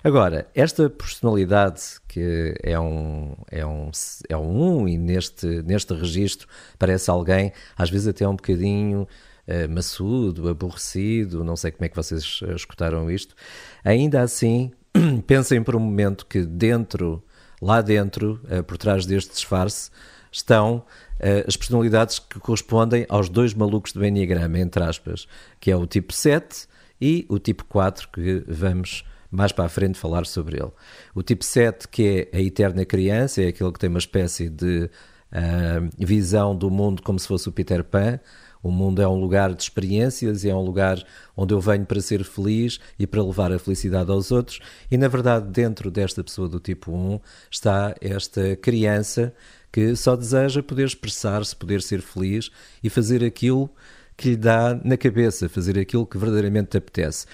[0.04, 3.92] Agora, esta personalidade que é um, é um,
[4.30, 9.08] é um e neste, neste registro parece alguém, às vezes até um bocadinho
[9.48, 13.36] uh, maçudo, aborrecido, não sei como é que vocês escutaram isto,
[13.84, 14.72] ainda assim
[15.26, 17.24] pensem por um momento que dentro,
[17.62, 19.90] lá dentro, uh, por trás deste disfarce,
[20.32, 25.28] estão uh, as personalidades que correspondem aos dois malucos do Enneagrama, entre aspas,
[25.60, 26.68] que é o tipo 7
[27.00, 30.72] e o tipo 4, que vamos mais para a frente falar sobre ele.
[31.16, 34.90] O tipo 7, que é a eterna criança, é aquele que tem uma espécie de
[35.32, 38.20] uh, visão do mundo como se fosse o Peter Pan,
[38.64, 41.04] o mundo é um lugar de experiências e é um lugar
[41.36, 44.60] onde eu venho para ser feliz e para levar a felicidade aos outros.
[44.90, 47.20] E na verdade, dentro desta pessoa do tipo 1
[47.50, 49.34] está esta criança
[49.72, 52.52] que só deseja poder expressar-se, poder ser feliz
[52.84, 53.70] e fazer aquilo
[54.18, 57.26] que lhe dá na cabeça, fazer aquilo que verdadeiramente te apetece.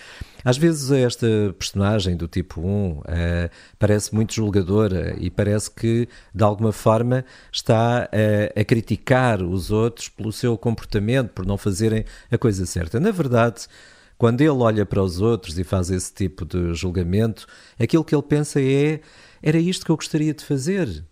[0.47, 1.27] Às vezes esta
[1.59, 3.03] personagem do tipo 1 uh,
[3.77, 10.07] parece muito julgadora e parece que de alguma forma está uh, a criticar os outros
[10.07, 12.97] pelo seu comportamento, por não fazerem a coisa certa.
[12.97, 13.67] Na verdade,
[14.17, 17.45] quando ele olha para os outros e faz esse tipo de julgamento,
[17.77, 19.01] aquilo que ele pensa é:
[19.43, 21.03] era isto que eu gostaria de fazer.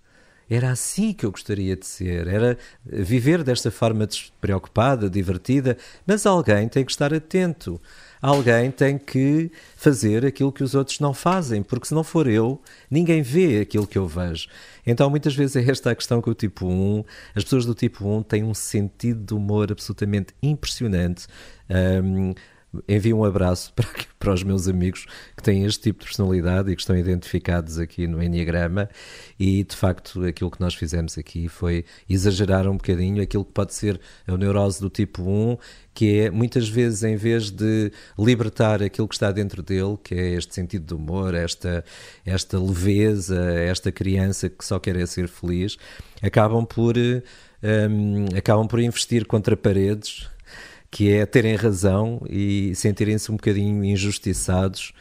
[0.49, 6.69] Era assim que eu gostaria de ser, era viver desta forma despreocupada, divertida, mas alguém
[6.69, 7.81] tem que estar atento.
[8.25, 12.59] Alguém tem que fazer aquilo que os outros não fazem, porque se não for eu,
[12.89, 14.47] ninguém vê aquilo que eu vejo.
[14.83, 17.03] Então, muitas vezes é esta a questão com o tipo 1.
[17.35, 21.27] As pessoas do tipo 1 têm um sentido de humor absolutamente impressionante.
[21.69, 22.33] Um,
[22.87, 23.87] envio um abraço para,
[24.19, 28.07] para os meus amigos que têm este tipo de personalidade e que estão identificados aqui
[28.07, 28.89] no Enneagrama.
[29.39, 33.73] E de facto aquilo que nós fizemos aqui foi exagerar um bocadinho aquilo que pode
[33.73, 35.57] ser a neurose do tipo 1
[35.95, 40.33] que é muitas vezes em vez de libertar aquilo que está dentro dele, que é
[40.33, 41.85] este sentido de humor, esta,
[42.25, 45.77] esta leveza, esta criança que só quer é ser feliz,
[46.21, 50.29] acabam por, um, acabam por investir contra paredes
[50.95, 54.93] que é terem razão e sentirem-se um bocadinho injustiçados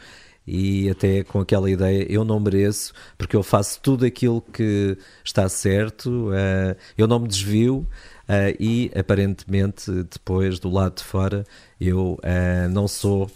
[0.45, 5.47] e até com aquela ideia eu não mereço porque eu faço tudo aquilo que está
[5.47, 7.87] certo, uh, eu não me desvio
[8.27, 11.45] uh, e aparentemente depois do lado de fora
[11.79, 13.31] eu uh, não sou,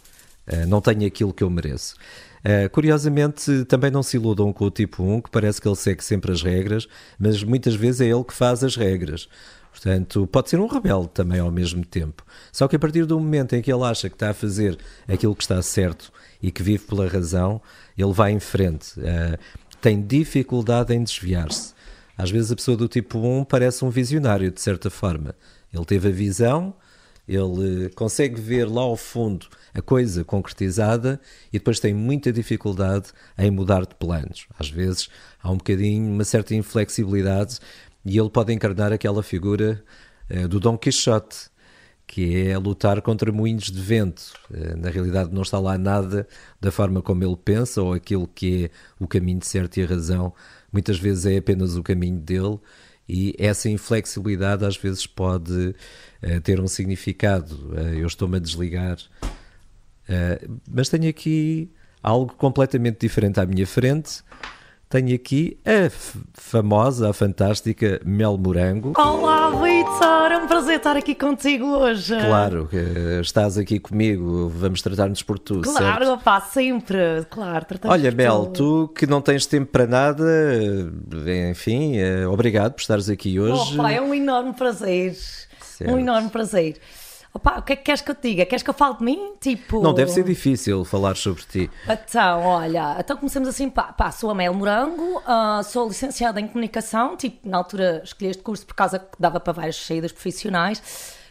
[0.68, 1.96] não tenho aquilo que eu mereço.
[2.74, 6.32] curiosamente, também não se iludam com o tipo 1, que parece que ele segue sempre
[6.32, 9.30] as regras, mas muitas vezes é ele que faz as regras.
[9.72, 12.26] Portanto, pode ser um rebelde também ao mesmo tempo.
[12.52, 14.78] Só que a partir do momento em que ele acha que está a fazer
[15.08, 17.62] aquilo que está certo e que vive pela razão,
[17.98, 19.00] ele vai em frente.
[19.00, 19.38] Uh,
[19.82, 21.74] tem dificuldade em desviar-se.
[22.18, 25.34] Às vezes a pessoa do tipo 1 parece um visionário, de certa forma.
[25.74, 26.74] Ele teve a visão,
[27.28, 31.22] ele consegue ver lá ao fundo a coisa concretizada
[31.54, 34.48] e depois tem muita dificuldade em mudar de planos.
[34.60, 35.10] Às vezes
[35.42, 37.60] há um bocadinho, uma certa inflexibilidade
[38.06, 39.84] e ele pode encarnar aquela figura
[40.30, 41.50] uh, do Dom Quixote,
[42.08, 44.34] que é lutar contra moinhos de vento.
[44.50, 46.28] Uh, na realidade, não está lá nada
[46.60, 50.34] da forma como ele pensa ou aquilo que é o caminho certo e a razão.
[50.72, 52.60] Muitas vezes é apenas o caminho dele
[53.08, 55.76] e essa inflexibilidade às vezes pode
[56.24, 57.76] uh, ter um significado.
[57.98, 58.98] eu estou-me a desligar,
[60.68, 64.24] mas tenho aqui algo completamente diferente à minha frente
[64.90, 65.90] tenho aqui a
[66.34, 68.94] famosa, a fantástica Mel Morango.
[68.98, 70.32] Olá, Vitor!
[70.32, 72.16] É um prazer estar aqui contigo hoje.
[72.18, 72.76] Claro, que
[73.22, 76.14] estás aqui comigo, vamos tratar-nos por tu, Claro, certo?
[76.14, 76.98] opá, sempre.
[77.30, 78.88] Claro, Olha, Mel, tu.
[78.88, 80.26] tu que não tens tempo para nada,
[81.52, 83.78] enfim, eh, obrigado por estares aqui hoje.
[83.80, 85.14] Opa, é um enorme prazer.
[85.14, 85.94] Certo.
[85.94, 86.78] Um enorme prazer.
[87.32, 88.46] Opa, o que é que queres que eu te diga?
[88.46, 89.34] Queres que eu fale de mim?
[89.40, 89.82] Tipo.
[89.84, 91.72] Não deve ser difícil falar sobre ti.
[91.88, 96.48] Então, olha, então comecemos assim, pá, pá sou a Mel Morango, ah, sou licenciada em
[96.48, 100.82] comunicação, tipo, na altura escolhi este curso por causa que dava para várias saídas profissionais.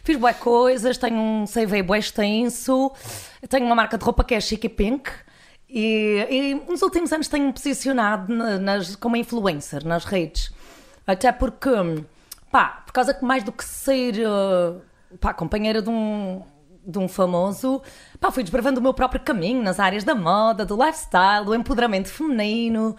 [0.01, 2.91] Fiz boas coisas, tenho um CV bué extenso,
[3.49, 5.11] tenho uma marca de roupa que é Chic Pink
[5.69, 10.51] e, e nos últimos anos tenho-me posicionado na- nas, como influencer nas redes.
[11.05, 11.69] Até porque,
[12.49, 14.77] pá, por causa que mais do que ser, ah,
[15.19, 16.41] pá, companheira de um,
[16.85, 17.81] de um famoso,
[18.19, 22.09] pá, fui desbravando o meu próprio caminho nas áreas da moda, do lifestyle, do empoderamento
[22.09, 22.95] feminino,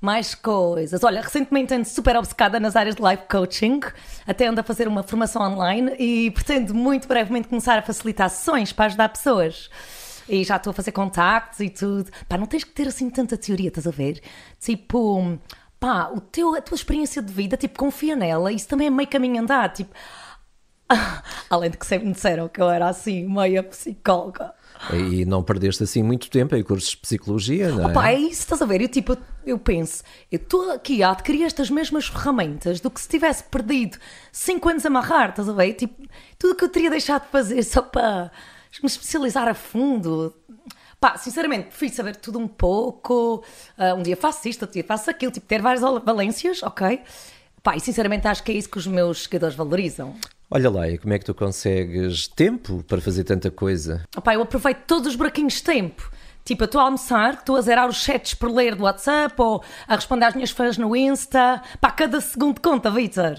[0.00, 1.02] mais coisas.
[1.04, 3.80] Olha, recentemente ando super obcecada nas áreas de life coaching,
[4.26, 8.72] até ando a fazer uma formação online e pretendo muito brevemente começar a facilitar sessões
[8.72, 9.70] para ajudar pessoas.
[10.28, 12.10] E já estou a fazer contactos e tudo.
[12.28, 14.20] Pá, não tens que ter assim tanta teoria, estás a ver?
[14.60, 15.38] Tipo,
[15.78, 19.08] pá, o teu, a tua experiência de vida, tipo, confia nela, isso também é meio
[19.08, 19.94] caminho andado, tipo.
[21.50, 24.54] Além de que sempre me disseram que eu era assim, meia psicóloga.
[24.92, 27.92] E não perdeste assim muito tempo em cursos de psicologia, não é?
[27.92, 28.80] Opa, é isso, estás a ver?
[28.80, 33.08] Eu, tipo, eu, penso, eu estou aqui a adquirir estas mesmas ferramentas do que se
[33.08, 33.96] tivesse perdido
[34.32, 35.74] 5 anos a amarrar, estás a ver?
[35.74, 36.02] Tipo,
[36.36, 38.32] tudo o que eu teria deixado de fazer só para
[38.82, 40.34] me especializar a fundo.
[40.98, 43.44] Pá, sinceramente, fui saber tudo um pouco.
[43.78, 47.00] Ah, um dia faço isto, outro dia faço aquilo, tipo, ter várias valências, ok?
[47.62, 50.16] Pá, e sinceramente acho que é isso que os meus seguidores valorizam.
[50.54, 54.04] Olha lá, e como é que tu consegues tempo para fazer tanta coisa?
[54.14, 56.10] Opá, eu aproveito todos os buraquinhos de tempo.
[56.44, 59.62] Tipo, eu estou a almoçar, estou a zerar os chats por ler do WhatsApp ou
[59.88, 61.62] a responder às minhas fãs no Insta.
[61.80, 63.36] Pá, cada segundo conta, Vitor.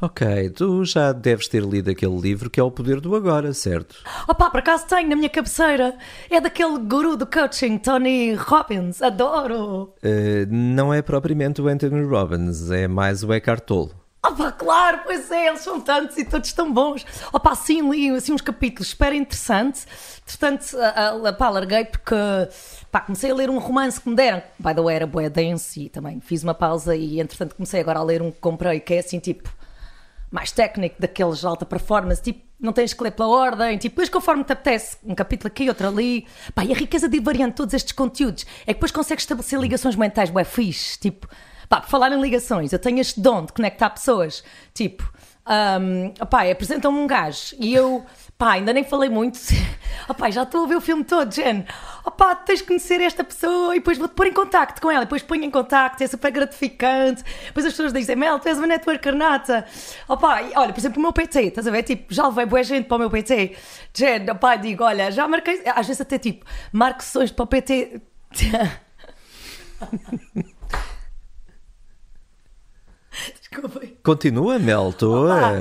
[0.00, 3.96] Ok, tu já deves ter lido aquele livro que é O Poder do Agora, certo?
[4.26, 5.94] Opá, por acaso tenho na minha cabeceira.
[6.30, 9.02] É daquele guru do coaching, Tony Robbins.
[9.02, 9.92] Adoro.
[10.02, 14.03] Eh, não é propriamente o Anthony Robbins, é mais o Eckhart Tolle.
[14.26, 17.04] Opa, claro, pois é, eles são tantos e todos tão bons.
[17.32, 19.86] Opa, sim, li assim, uns capítulos super interessantes.
[20.22, 22.14] Entretanto, a- a- pá, larguei porque
[22.90, 24.42] pá, comecei a ler um romance que me deram.
[24.58, 27.98] By the way, era bué dense e também fiz uma pausa e entretanto comecei agora
[27.98, 29.50] a ler um que comprei que é assim, tipo,
[30.30, 34.08] mais técnico, daqueles de alta performance, tipo, não tens que ler pela ordem, tipo, depois
[34.08, 36.26] conforme te apetece, um capítulo aqui, outro ali.
[36.54, 39.94] Pá, e a riqueza de variando todos estes conteúdos é que depois consegues estabelecer ligações
[39.96, 41.28] mentais bué fixe, tipo,
[41.68, 45.12] pá, por falar em ligações, eu tenho este dom de conectar pessoas, tipo,
[45.46, 48.04] um, pá, apresentam-me um gajo e eu,
[48.38, 49.38] pá, ainda nem falei muito,
[50.08, 51.66] opá, já estou a ver o filme todo, Jen,
[52.04, 55.06] opá, tens de conhecer esta pessoa e depois vou-te pôr em contacto com ela, e
[55.06, 58.66] depois ponho em contacto, é super gratificante, depois as pessoas dizem, Mel, tu és uma
[58.66, 59.66] networker nata,
[60.08, 62.86] opá, olha, por exemplo, o meu PT, estás a ver, tipo, já levei boa gente
[62.86, 63.56] para o meu PT,
[63.92, 68.00] Jen, opá, digo, olha, já marquei, às vezes até tipo, marco sessões para o PT...
[74.02, 75.52] Continua, Mel, estou a,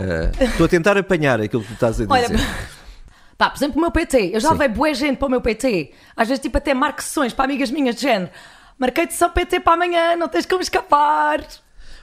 [0.43, 2.45] estou a tentar apanhar aquilo que tu estás a Olha, dizer.
[3.37, 5.91] pá, por exemplo, o meu PT, eu já levei boa gente para o meu PT,
[6.15, 8.31] às vezes tipo até marco sessões para amigas minhas de género.
[8.77, 11.41] Marquei-te só PT para amanhã, não tens como escapar.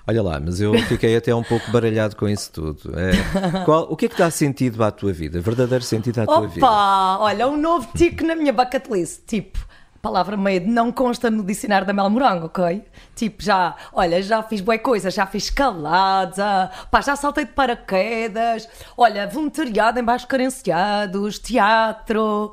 [0.07, 2.93] Olha lá, mas eu fiquei até um pouco baralhado com isso tudo.
[2.99, 3.13] É,
[3.65, 5.41] qual- o que é que dá sentido à tua vida?
[5.41, 6.65] Verdadeiro sentido à tua vida?
[6.67, 9.21] Opa, olha, um novo tique na minha bucket list.
[9.27, 9.59] Tipo,
[10.01, 12.85] palavra meio não consta no dicionário da Mel Morango, ok?
[13.15, 18.69] Tipo, já, olha, já fiz boa coisa, já fiz escalada, pá, já saltei de paraquedas,
[18.97, 22.53] olha, voluntariado em baixos carenciados, teatro.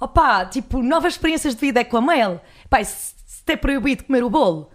[0.00, 2.40] Opa, tipo, novas experiências de vida é com a Mel.
[2.70, 4.70] Pá, se, se te é proibido comer o bolo.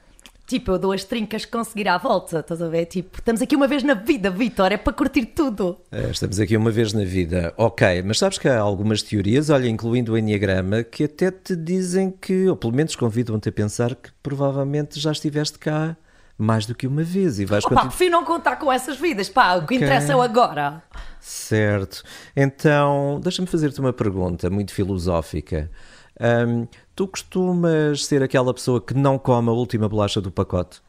[0.50, 2.88] Tipo, eu dou as trincas que conseguir à volta, estás a ver?
[2.88, 5.78] Tipo, estamos aqui uma vez na vida, Vitor, é para curtir tudo.
[5.92, 7.54] É, Estamos aqui uma vez na vida.
[7.56, 12.10] Ok, mas sabes que há algumas teorias, olha, incluindo o Enneagrama, que até te dizem
[12.20, 15.96] que, ou pelo menos convidam-te a pensar que provavelmente já estiveste cá
[16.36, 17.90] mais do que uma vez e vais Opa, continuar.
[17.92, 19.78] prefiro não contar com essas vidas, pá, o que Ok.
[19.78, 20.82] interessa é o agora.
[21.20, 22.02] Certo.
[22.36, 25.70] Então, deixa-me fazer-te uma pergunta muito filosófica.
[26.20, 26.66] Ahm,
[27.00, 30.82] tu costumas ser aquela pessoa que não come a última bolacha do pacote?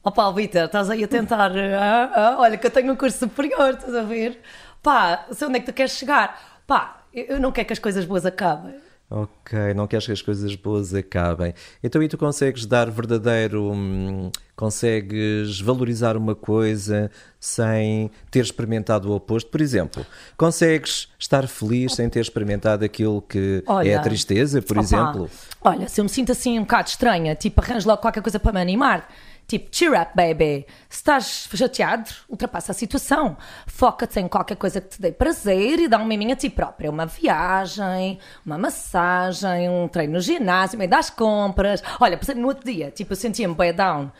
[0.00, 3.70] Opa, Vitor, estás aí a tentar, ah, ah, olha que eu tenho um curso superior,
[3.70, 4.40] estás a ver?
[4.80, 6.62] Pá, sei onde é que tu queres chegar.
[6.68, 8.76] Pá, eu não quero que as coisas boas acabem.
[9.10, 11.52] Ok, não queres que as coisas boas acabem.
[11.82, 13.72] Então, e tu consegues dar verdadeiro.
[13.72, 19.50] hum, consegues valorizar uma coisa sem ter experimentado o oposto?
[19.50, 20.06] Por exemplo,
[20.36, 25.30] consegues estar feliz sem ter experimentado aquilo que é Olha, a tristeza, por opa, exemplo?
[25.62, 28.52] Olha, se eu me sinto assim um bocado estranha, tipo, arranjo logo qualquer coisa para
[28.52, 29.08] me animar.
[29.50, 30.64] Tipo, cheer up, baby.
[30.88, 33.36] Se estás chateado, ultrapassa a situação.
[33.66, 36.88] Foca-te em qualquer coisa que te dê prazer e dá um miminho a ti própria.
[36.88, 41.82] Uma viagem, uma massagem, um treino no ginásio, meio das compras.
[41.98, 44.12] Olha, por exemplo, no outro dia, tipo, eu sentia-me bem down.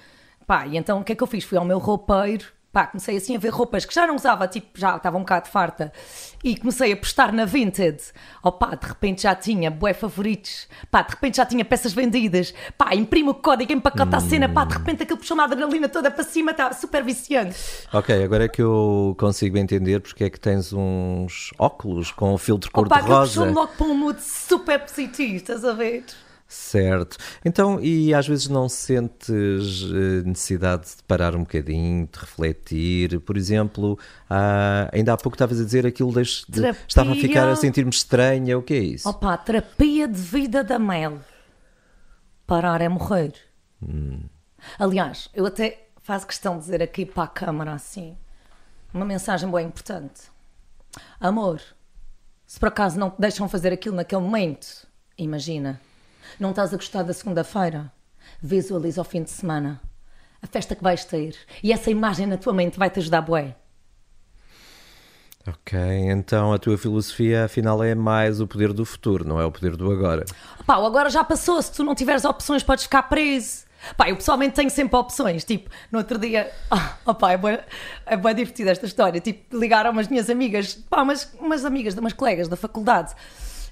[0.48, 1.44] Pá, e então o que é que eu fiz?
[1.44, 4.78] Fui ao meu roupeiro Pá, comecei assim a ver roupas que já não usava, tipo,
[4.78, 5.92] já estava um bocado farta.
[6.44, 8.00] E comecei a postar na Vinted.
[8.44, 10.68] Oh pá, de repente já tinha bué favoritos.
[10.88, 12.54] Pá, de repente já tinha peças vendidas.
[12.78, 14.48] Pá, imprimo o código, empacota a cena.
[14.48, 17.56] Pá, de repente aquilo puxou uma adrenalina toda para cima, estava super viciante.
[17.92, 22.38] Ok, agora é que eu consigo entender porque é que tens uns óculos com o
[22.38, 23.26] filtro Oh pá, cor-de-rosa.
[23.32, 26.04] puxou-me logo para um mood super positivo, estás a ver?
[26.52, 27.16] Certo.
[27.44, 33.20] Então, e às vezes não sentes eh, necessidade de parar um bocadinho, de refletir?
[33.20, 33.96] Por exemplo,
[34.28, 36.84] há- ainda há pouco estavas a dizer aquilo, de- Terapia.
[36.88, 38.58] estava a ficar a sentir-me estranha.
[38.58, 39.14] O que é isso?
[39.14, 41.20] Pá, terapia de vida da Mel.
[42.48, 43.32] Parar é morrer.
[44.76, 48.16] Aliás, eu até faço questão de dizer aqui para a câmara assim
[48.92, 50.22] uma mensagem bem importante.
[51.20, 51.60] Amor,
[52.44, 54.66] se por acaso não te deixam fazer aquilo naquele momento,
[55.16, 55.80] imagina,
[56.38, 57.92] não estás a gostar da segunda-feira,
[58.40, 59.80] visualiza o fim de semana,
[60.42, 63.56] a festa que vais ter, e essa imagem na tua mente vai-te ajudar bué.
[65.48, 65.78] Ok,
[66.10, 69.74] então a tua filosofia afinal é mais o poder do futuro, não é o poder
[69.74, 70.26] do agora.
[70.66, 71.60] Pá, o agora já passou.
[71.62, 73.64] Se tu não tiveres opções, podes ficar preso.
[73.96, 75.42] Pá, eu pessoalmente tenho sempre opções.
[75.42, 77.58] Tipo, no outro dia, ah, opá, é bem,
[78.04, 79.18] é bem divertida esta história.
[79.18, 83.14] Tipo, ligaram umas minhas amigas, pá, umas, umas amigas, umas colegas da faculdade.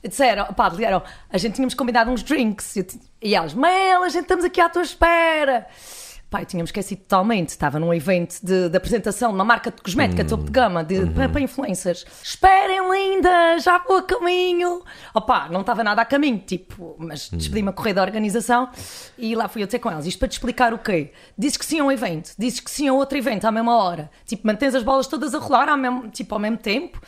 [0.03, 2.77] Disseram, pá, ligaram, a gente tínhamos combinado uns drinks.
[2.77, 2.87] E,
[3.23, 5.67] e elas, Mel, a gente estamos aqui à tua espera.
[6.31, 7.49] Pá, eu tinha-me esquecido totalmente.
[7.49, 11.07] Estava num evento de, de apresentação de uma marca de cosmética topo de gama de,
[11.07, 12.05] para, para influencers.
[12.23, 14.83] Esperem, linda, já vou a caminho.
[15.15, 18.69] Opá, não estava nada a caminho, tipo, mas despedi-me a correr da organização
[19.17, 20.07] e lá fui eu ter com elas.
[20.07, 21.13] Isto para te explicar o quê?
[21.37, 24.11] Dizes que sim a um evento, dizes que sim a outro evento à mesma hora.
[24.27, 27.01] Tipo, mantens as bolas todas a rolar ao mesmo, tipo, ao mesmo tempo.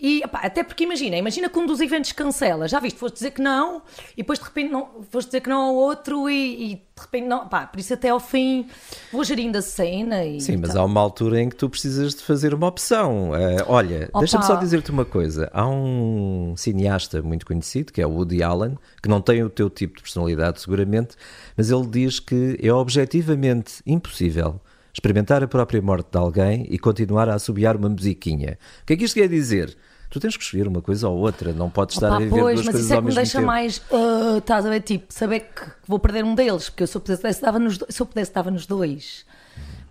[0.00, 3.32] E opá, até porque imagina, imagina que um dos eventos cancela, já viste, foste dizer
[3.32, 3.82] que não,
[4.14, 7.26] e depois de repente não, foste dizer que não ao outro e, e de repente
[7.26, 8.66] não, pá, por isso até ao fim
[9.12, 10.82] vou gerindo a cena e Sim, mas tal.
[10.82, 13.34] há uma altura em que tu precisas de fazer uma opção.
[13.34, 15.50] Eh, olha, deixa-me só dizer-te uma coisa.
[15.52, 19.68] Há um cineasta muito conhecido, que é o Woody Allen, que não tem o teu
[19.68, 21.16] tipo de personalidade, seguramente,
[21.56, 24.60] mas ele diz que é objetivamente impossível
[24.92, 28.58] experimentar a própria morte de alguém e continuar a assobiar uma musiquinha.
[28.82, 29.76] O que é que isto quer dizer?
[30.10, 32.54] Tu tens que escolher uma coisa ou outra, não podes estar Opa, a viver pois,
[32.56, 33.46] duas mas coisas isso é ao que me mesmo deixa tempo.
[33.46, 36.96] mais, ah, estás a ver, tipo, saber que vou perder um deles, porque eu se
[36.96, 39.24] eu pudesse dava nos, do- se eu pudesse dava nos dois.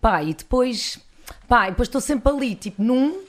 [0.01, 0.99] Pá, e depois,
[1.47, 3.21] pá, e depois estou sempre ali, tipo, num,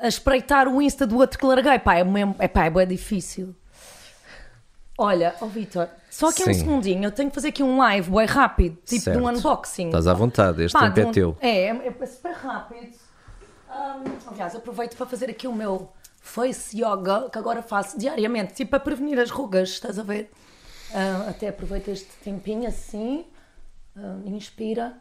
[0.00, 3.54] a espreitar o Insta do outro que larguei, pá, é mesmo, é pá, é difícil.
[5.00, 6.54] Olha, ó Vitor, só aqui um Sim.
[6.54, 9.38] segundinho, eu tenho que fazer aqui um live bem rápido, tipo de um Certo.
[9.38, 9.86] unboxing.
[9.86, 11.36] Estás à vontade, este Pá, tempo é de um- teu.
[11.40, 12.88] É, é, é super rápido.
[13.70, 14.02] Ahm,
[14.32, 15.88] aliás, aproveito para fazer aqui o meu
[16.28, 20.30] face yoga, que agora faço diariamente, tipo para prevenir as rugas, estás a ver?
[20.94, 23.24] Ah, até aproveito este tempinho assim,
[23.96, 24.96] ah, inspira.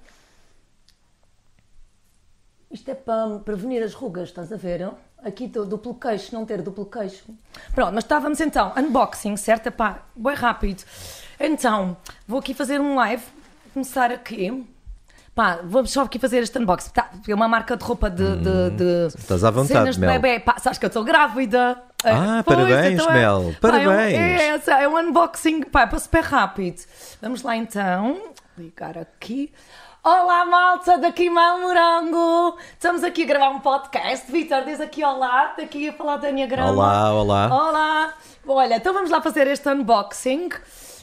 [2.72, 4.90] Isto é para prevenir as rugas, estás a ver?
[5.24, 7.26] Aqui do duplo queixo, não ter duplo queixo.
[7.74, 9.68] Pronto, mas estávamos então, unboxing, certo?
[9.68, 10.84] Epá, bem rápido.
[11.40, 11.98] Então,
[12.28, 13.24] vou aqui fazer um live,
[13.74, 14.66] começar aqui.
[15.38, 16.90] Pá, vamos só aqui fazer este unboxing.
[16.90, 18.38] Tá, é uma marca de roupa de.
[18.38, 20.20] de, de estás à vontade, cenas de Mel.
[20.20, 20.40] bebê.
[20.40, 21.80] Pá, sabes que eu estou grávida.
[22.04, 24.18] Ah, Eh, pois, parabéns, então é- Mel, pá, é parabéns.
[24.18, 26.82] É, essa, é um unboxing, pá, é para super rápido.
[27.22, 28.20] Vamos lá então,
[28.58, 29.54] ligar aqui.
[30.04, 32.58] Olá, malta, daqui Mel Morango.
[32.74, 34.32] Estamos aqui a gravar um podcast.
[34.32, 36.72] Vitor, diz aqui olá, daqui a falar da Enneagrama.
[36.72, 37.48] Olá, olá.
[37.54, 38.14] Olá!
[38.48, 40.50] Olha, então vamos lá fazer este unboxing.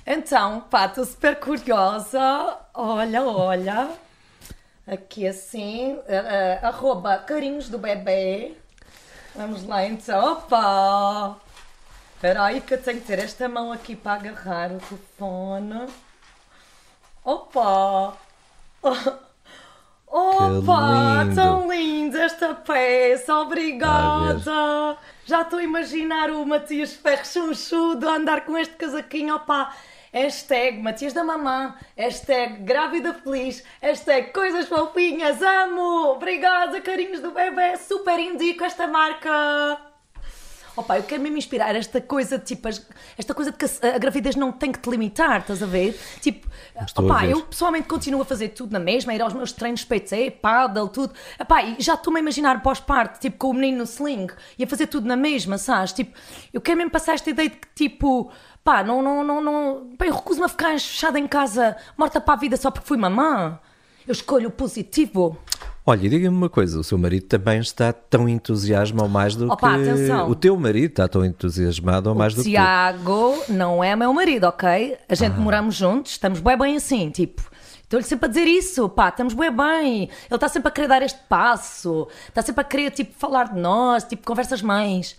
[0.04, 2.56] Então, pá, estou super curiosa.
[2.74, 3.88] Olha, olha.
[4.86, 8.54] Aqui assim, eh, eh, arroba carinhos do bebê.
[9.34, 10.32] Vamos lá então.
[10.32, 11.36] Opa!
[12.14, 15.86] Espera aí que eu tenho que ter esta mão aqui para agarrar o telefone.
[17.24, 18.14] Opa!
[20.06, 21.22] Opa!
[21.24, 21.34] lindo.
[21.34, 23.34] Tão linda esta peça!
[23.36, 24.96] Obrigada!
[25.24, 29.74] Já estou a imaginar o Matias Ferro chunchudo a andar com este casaquinho, opa!
[30.14, 36.12] Hashtag Matias da Mamã, hashtag grávida feliz, hashtag coisas fofinhas, amo!
[36.12, 39.76] Obrigada, carinhos do bebê, super indico esta marca!
[40.76, 42.84] Opa, eu quero mesmo inspirar esta coisa, tipo, as-
[43.18, 45.98] esta coisa de que a, gravidez não tem que te limitar, estás a ver?
[46.20, 46.48] Tipo,
[46.96, 47.30] opa, ver.
[47.30, 50.88] eu pessoalmente continuo a fazer tudo na mesma, a ir aos meus treinos PT, paddle,
[50.88, 51.12] tudo.
[51.40, 54.66] Epá, e já estou-me a imaginar pós-parte, tipo, com o menino no sling, e a
[54.66, 55.92] fazer tudo na mesma, sabes?
[55.92, 56.16] Tipo,
[56.52, 58.32] eu quero mesmo passar esta ideia de que, tipo,
[58.64, 59.90] pá, não, não, não, não.
[59.98, 62.96] Pá, eu recuso-me a ficar fechada em casa, morta para a vida só porque fui
[62.96, 63.58] mamã.
[64.06, 65.36] Eu escolho o positivo.
[65.86, 69.50] Olha, e diga-me uma coisa, o seu marido também está tão entusiasmado ou mais do
[69.50, 69.82] Opa, que...
[69.90, 70.30] atenção.
[70.30, 72.50] O teu marido está tão entusiasmado ou mais do que tu.
[72.50, 74.94] Tiago não é meu marido, ok?
[74.94, 75.14] A Ah.
[75.14, 77.42] gente moramos juntos, estamos bem bem assim, tipo.
[77.82, 80.02] Estou-lhe sempre a dizer isso, pá, estamos bem bem.
[80.04, 83.60] Ele está sempre a querer dar este passo, está sempre a querer, tipo, falar de
[83.60, 85.16] nós, tipo, conversas mães.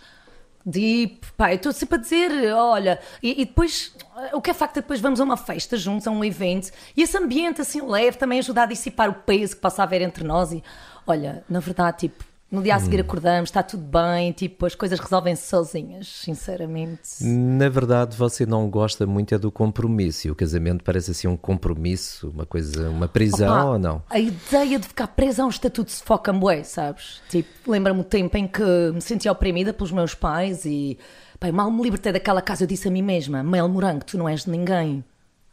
[0.68, 3.94] Deep, pá, eu estou sempre a dizer, olha, e, e depois,
[4.32, 6.72] o que é facto é que depois vamos a uma festa juntos, a um evento,
[6.96, 10.24] e esse ambiente assim leve também ajuda a dissipar o peso que possa haver entre
[10.24, 10.50] nós.
[10.50, 10.64] E
[11.06, 12.24] olha, na verdade, tipo,
[12.56, 17.22] no dia a seguir acordamos, está tudo bem, tipo, as coisas resolvem-se sozinhas, sinceramente.
[17.22, 20.26] Na verdade, você não gosta muito é do compromisso.
[20.26, 24.02] E o casamento parece assim um compromisso, uma coisa, uma prisão Opa, ou não?
[24.08, 27.20] A ideia de ficar presa a um estatuto se foca bué, sabes?
[27.28, 30.98] Tipo, lembra-me o tempo em que me sentia oprimida pelos meus pais e
[31.38, 34.28] pá, mal me libertei daquela casa, eu disse a mim mesma: Mel Morango, tu não
[34.28, 35.04] és de ninguém.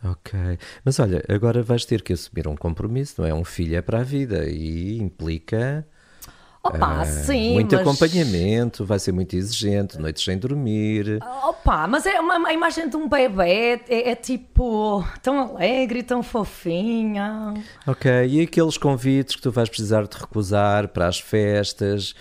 [0.03, 0.57] Ok.
[0.83, 3.33] Mas olha, agora vais ter que assumir um compromisso, não é?
[3.33, 5.85] Um filho é para a vida e implica
[6.65, 7.81] Opa, eh, sim, muito mas...
[7.81, 11.19] acompanhamento, vai ser muito exigente, noites sem dormir.
[11.43, 16.23] Opa, mas é uma, a imagem de um bebê é, é tipo tão alegre, tão
[16.23, 17.53] fofinha.
[17.85, 22.15] Ok, e aqueles convites que tu vais precisar de recusar para as festas,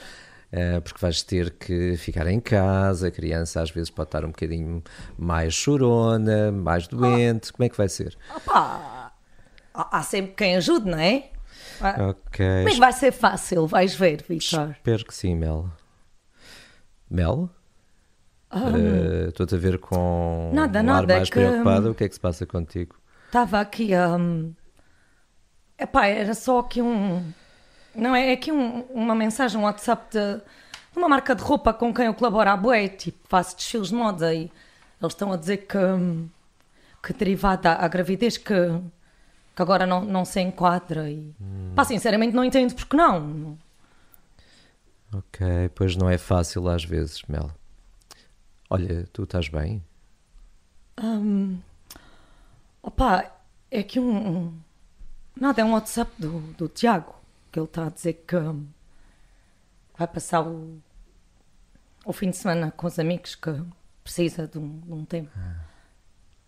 [0.51, 4.31] eh, porque vais ter que ficar em casa, a criança às vezes pode estar um
[4.31, 4.83] bocadinho
[5.17, 8.19] mais chorona, mais doente, como é que vai ser?
[8.35, 9.13] Opa,
[9.73, 11.31] há sempre quem ajude, não é?
[11.81, 14.71] Ah, Ok, Mas vai ser fácil, vais ver, Vitor.
[14.73, 15.69] espero que sim, Mel.
[17.11, 17.49] Mel?
[18.55, 20.55] Eh, Estou-te a ver com Ah.
[20.55, 22.97] Nada, um nada, ar é mais que- preocupada, o que é que se passa contigo?
[23.27, 24.09] Estava aqui a.
[24.17, 24.53] Um...
[25.79, 27.33] Epá, era só aqui um.
[27.95, 28.31] Não é?
[28.31, 30.37] É aqui um- uma mensagem, um WhatsApp de,
[30.93, 33.95] de uma marca de roupa com quem eu colaboro à bué, tipo, faço desfiles de
[33.95, 34.41] moda e
[35.01, 35.79] eles estão a dizer que.
[35.79, 36.29] hum,
[37.03, 38.55] que derivada à gravidez que,
[39.55, 41.35] que agora não, não se enquadra e.
[41.75, 43.59] Pá, sinceramente não entendo porque não.
[45.15, 47.51] Ok, pois não é fácil às vezes, Mel.
[48.71, 49.83] Olha, tu estás bem?
[52.83, 53.31] Opa,
[53.71, 54.11] é que um.
[54.47, 54.61] um-
[55.35, 57.15] Nada, é um WhatsApp do, do Tiago,
[57.51, 58.67] que ele está a dizer que hum,
[59.97, 60.79] vai passar o,
[62.05, 63.51] o fim de semana com os amigos que
[64.05, 65.31] precisa de um, de um tempo.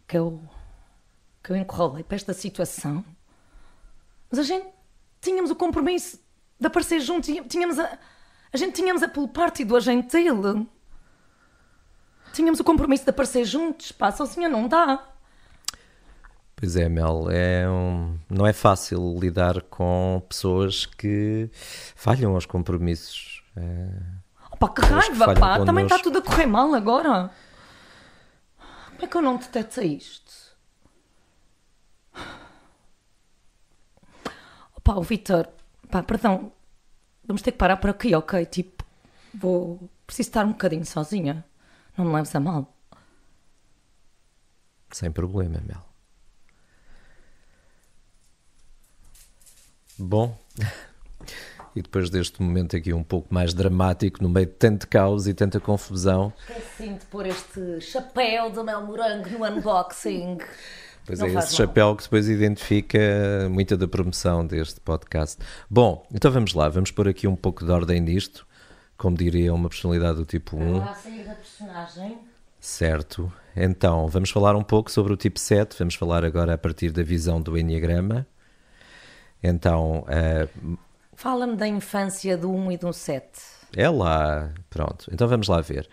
[0.07, 0.39] Que eu.
[1.45, 3.05] Que eu encurralei para esta situação.
[4.31, 4.67] Mas a gente
[5.21, 6.19] tínhamos o compromisso
[6.59, 7.99] de aparecer juntos, tínhamos a.
[8.53, 10.67] A gente tínhamos a pool party do agente dele.
[12.33, 15.07] Tínhamos o compromisso de aparecer juntos, pá, sozinha não dá.
[16.57, 21.51] Pois é, Mel, é um- não é fácil lidar com pessoas que
[21.97, 23.43] falham aos compromissos.
[23.57, 23.89] É,
[24.53, 25.65] Opa, que que raiva, falham pá!
[25.65, 27.31] Também está tudo a correr mal agora.
[28.87, 30.33] Como é que eu não detetei isto?
[34.87, 35.49] Opa, o Vitor,
[35.91, 36.53] pá, perdão,
[37.27, 38.45] vamos ter que parar por aqui, ok?
[38.45, 38.85] Tipo,
[39.33, 39.89] vou.
[40.07, 41.43] Preciso estar um bocadinho sozinha.
[41.97, 42.71] Não me leves a mal.
[44.93, 45.83] sem problema, Mel.
[49.99, 50.39] Bom,
[51.75, 55.33] e depois deste momento aqui um pouco mais dramático, no meio de tanto caos e
[55.33, 60.37] tanta confusão, Esqueci de pôr este chapéu do Mel Morango no unboxing.
[61.07, 61.47] Pois Não é, esse mal.
[61.47, 62.99] chapéu que depois identifica
[63.51, 65.39] muita da promoção deste podcast.
[65.69, 68.47] Bom, então vamos lá, vamos pôr aqui um pouco de ordem nisto,
[68.97, 72.19] como diria uma personalidade do tipo 1, a sair da personagem.
[72.59, 73.31] certo?
[73.55, 77.03] Então, vamos falar um pouco sobre o tipo 7, vamos falar agora a partir da
[77.03, 78.27] visão do Enneagrama.
[79.43, 80.49] Então, eh,
[81.17, 83.29] Fala-me da infância do 1 e do 7.
[83.77, 85.89] É lá, pronto, então vamos lá ver.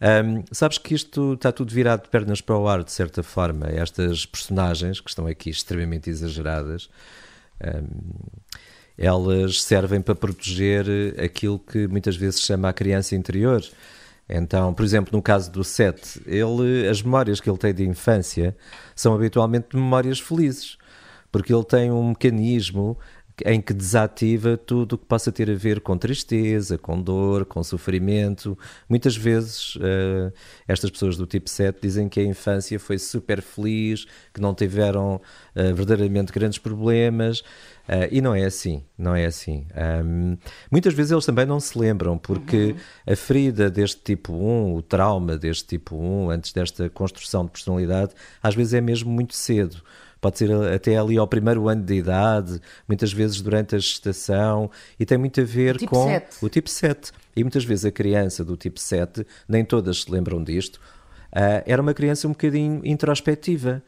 [0.00, 3.66] Ahm, sabes que isto está tudo virado de pernas para o ar, de certa forma.
[3.68, 6.88] Estas personagens, que estão aqui extremamente exageradas,
[7.62, 7.86] ahm,
[8.96, 13.62] elas servem para proteger aquilo que muitas vezes chama a criança interior.
[14.28, 18.56] Então, por exemplo, no caso do Sete, ele, as memórias que ele tem de infância
[18.94, 20.78] são habitualmente memórias felizes,
[21.32, 22.96] porque ele tem um mecanismo
[23.44, 27.62] em que desativa tudo o que possa ter a ver com tristeza, com dor, com
[27.62, 28.56] sofrimento.
[28.88, 30.32] Muitas vezes uh,
[30.66, 35.16] estas pessoas do tipo 7 dizem que a infância foi super feliz, que não tiveram
[35.16, 37.40] uh, verdadeiramente grandes problemas.
[37.90, 39.66] Uh, e não é assim, não é assim.
[40.04, 40.36] Um,
[40.70, 42.76] muitas vezes eles também não se lembram, porque
[43.06, 43.12] uhum.
[43.12, 48.12] a ferida deste tipo 1, o trauma deste tipo 1, antes desta construção de personalidade,
[48.40, 49.82] às vezes é mesmo muito cedo
[50.20, 55.06] pode ser até ali ao primeiro ano de idade, muitas vezes durante a gestação, e
[55.06, 56.36] tem muito a ver tipo com 7.
[56.42, 57.12] o tipo 7.
[57.36, 61.80] E muitas vezes a criança do tipo 7, nem todas se lembram disto, uh, era
[61.80, 63.82] uma criança um bocadinho introspectiva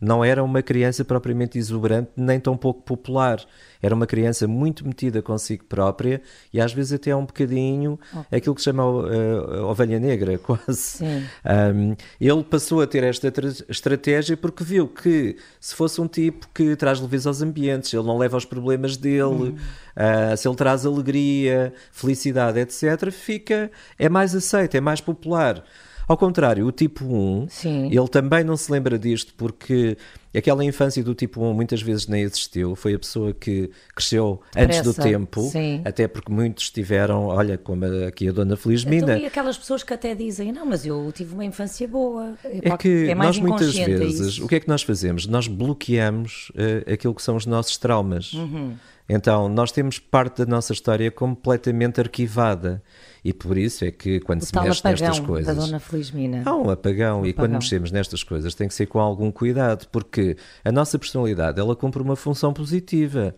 [0.00, 3.40] não era uma criança propriamente exuberante, nem tão pouco popular.
[3.82, 6.20] Era uma criança muito metida consigo própria
[6.52, 8.38] e às vezes até um bocadinho okay.
[8.38, 11.04] aquilo que se chama uh, ovelha negra, quase.
[11.04, 13.32] Um, ele passou a ter esta
[13.68, 18.18] estratégia porque viu que se fosse um tipo que traz leveza aos ambientes, ele não
[18.18, 19.56] leva aos problemas dele, uhum.
[19.96, 25.62] uh, se ele traz alegria, felicidade, etc., fica, é mais aceito, é mais popular.
[26.08, 27.86] Ao contrário, o tipo 1, Sim.
[27.86, 29.96] ele também não se lembra disto porque
[30.36, 32.76] aquela infância do tipo 1 muitas vezes nem existiu.
[32.76, 34.80] Foi a pessoa que cresceu Depressa.
[34.80, 35.82] antes do tempo, Sim.
[35.84, 39.14] até porque muitos tiveram, olha, como aqui a Dona Felizmina.
[39.14, 42.34] Então, e aquelas pessoas que até dizem, não, mas eu tive uma infância boa.
[42.44, 44.44] É que é nós muitas vezes, isso.
[44.44, 45.26] o que é que nós fazemos?
[45.26, 48.32] Nós bloqueamos uh, aquilo que são os nossos traumas.
[48.32, 48.76] Uhum.
[49.08, 52.82] Então, nós temos parte da nossa história completamente arquivada.
[53.26, 55.56] E por isso é que quando o se mexe nestas coisas.
[55.56, 56.42] Da Dona Felizmina.
[56.44, 57.22] Há um apagão.
[57.22, 57.50] Um e apagão.
[57.50, 61.74] quando mexemos nestas coisas tem que ser com algum cuidado, porque a nossa personalidade ela
[61.74, 63.34] cumpre uma função positiva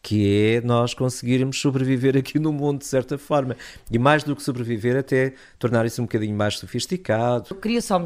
[0.00, 3.58] que é nós conseguirmos sobreviver aqui no mundo de certa forma.
[3.90, 7.48] E mais do que sobreviver, até tornar isso um bocadinho mais sofisticado.
[7.50, 8.02] Eu queria só,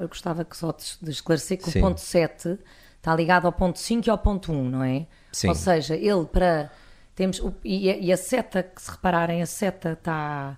[0.00, 1.80] eu gostava só de esclarecer que Sim.
[1.80, 2.58] o ponto 7
[2.96, 5.08] está ligado ao ponto 5 e ao ponto 1, não é?
[5.32, 5.48] Sim.
[5.48, 6.70] Ou seja, ele para.
[7.20, 10.56] Temos, e, a, seta, que se repararem, a seta está.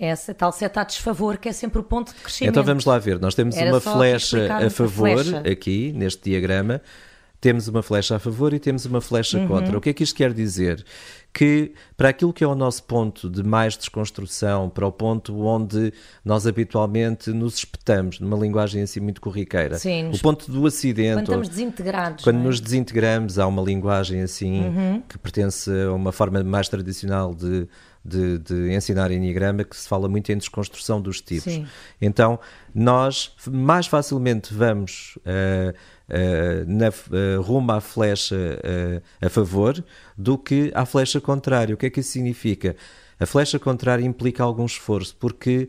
[0.00, 2.50] Essa tal seta a desfavor, que é sempre o ponto de crescimento.
[2.50, 3.20] Então vamos lá ver.
[3.20, 5.48] Nós temos Era uma flecha a favor flecha.
[5.48, 6.82] aqui, neste diagrama.
[7.44, 9.46] Temos uma flecha a favor e temos uma flecha uhum.
[9.46, 9.76] contra.
[9.76, 10.82] O que é que isto quer dizer?
[11.34, 15.92] que para aquilo que é o nosso ponto de mais desconstrução, para o ponto onde
[16.24, 21.14] nós habitualmente nos espetamos, numa linguagem assim muito corriqueira, Sim, o ponto do acidente.
[21.14, 22.24] Quando estamos desintegrados.
[22.24, 22.42] Quando é?
[22.44, 25.02] nos desintegramos, há uma linguagem assim uhum.
[25.08, 27.66] que pertence a uma forma mais tradicional de,
[28.04, 31.52] de, de, ensinar Enneagrama que se fala muito em desconstrução dos tipos.
[31.52, 31.66] Sim.
[32.00, 32.38] Então,
[32.72, 35.18] nós mais facilmente vamos.
[35.26, 35.74] Uh, uh,
[36.66, 39.82] na, uh, rumo à flecha uh, a favor
[40.16, 41.74] do que à flecha contrária.
[41.74, 42.76] O que é que isso significa?
[43.18, 45.68] A flecha contrária implica algum esforço, porque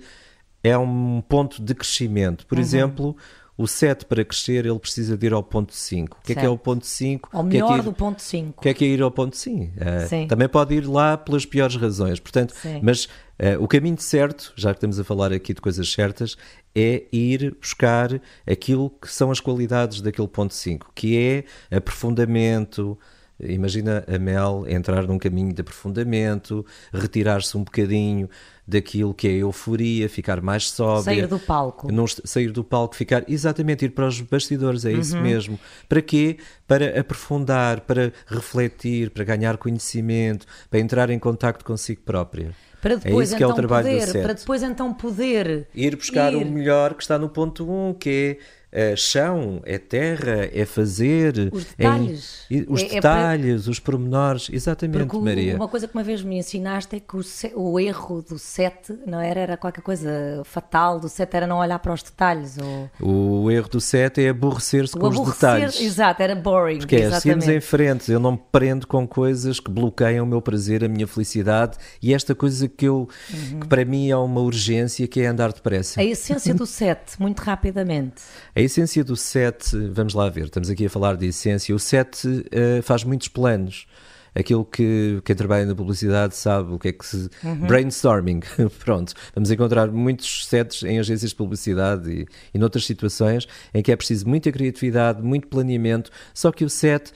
[0.64, 2.46] é um ponto de crescimento.
[2.48, 2.64] Por uhum.
[2.64, 3.18] exemplo,
[3.58, 6.18] o 7 para crescer ele precisa de ir ao ponto 5.
[6.18, 6.38] O que certo.
[6.38, 7.30] é que é o ponto 5?
[7.32, 8.54] Ao melhor é ir, do ponto 5.
[8.58, 9.64] O que é que é ir ao ponto 5?
[9.64, 12.20] Uh, também pode ir lá pelas piores razões.
[12.20, 12.80] Portanto, Sim.
[12.84, 16.36] mas uh, o caminho certo, já que estamos a falar aqui de coisas certas,
[16.76, 22.98] é ir buscar aquilo que são as qualidades daquele ponto 5, que é aprofundamento,
[23.38, 28.30] Imagina a Mel entrar num caminho de aprofundamento, retirar-se um bocadinho
[28.66, 31.04] daquilo que é euforia, ficar mais sóbria.
[31.04, 31.92] Sair do palco.
[31.92, 35.00] Não, sair do palco, ficar, exatamente, ir para os bastidores, é uhum.
[35.00, 35.60] isso mesmo.
[35.90, 36.38] Para quê?
[36.66, 42.56] Para aprofundar, para refletir, para ganhar conhecimento, para entrar em contacto consigo própria.
[42.86, 46.36] Para é depois, é então, é poder, Para depois então poder ir buscar ir.
[46.36, 48.46] o melhor que está no ponto 1, um, que é
[48.76, 51.50] é chão, é terra, é fazer.
[51.54, 52.46] Os detalhes.
[52.52, 53.72] É, os é, detalhes, é para...
[53.72, 55.56] os pormenores, exatamente, Porque Maria.
[55.56, 57.24] Uma coisa que uma vez me ensinaste é que o,
[57.56, 61.80] o erro do sete não era, era qualquer coisa fatal, do sete era não olhar
[61.80, 62.58] para os detalhes.
[62.58, 63.46] Ou...
[63.46, 65.82] O erro do sete é aborrecer-se com aborrecer, os detalhes.
[65.82, 66.80] Exato, era boring.
[66.80, 70.42] Porque é, seguimos em frente, eu não me prendo com coisas que bloqueiam o meu
[70.42, 73.60] prazer, a minha felicidade e esta coisa que eu, uhum.
[73.62, 76.02] que para mim é uma urgência, que é andar depressa.
[76.02, 78.22] A essência do sete, muito rapidamente.
[78.54, 81.74] A essência do 7, vamos lá ver, estamos aqui a falar de essência.
[81.76, 83.88] O 7 uh, eh, faz muitos planos.
[84.34, 87.30] Aquilo que quem trabalha na publicidade sabe o que é que se.
[87.41, 87.68] Uhum.
[87.68, 88.41] Brainstorming.
[88.84, 89.13] Pronto.
[89.34, 93.95] Vamos encontrar muitos sets em agências de publicidade e, e noutras situações em que é
[93.95, 96.11] preciso muita criatividade, muito planeamento.
[96.34, 97.13] Só que o set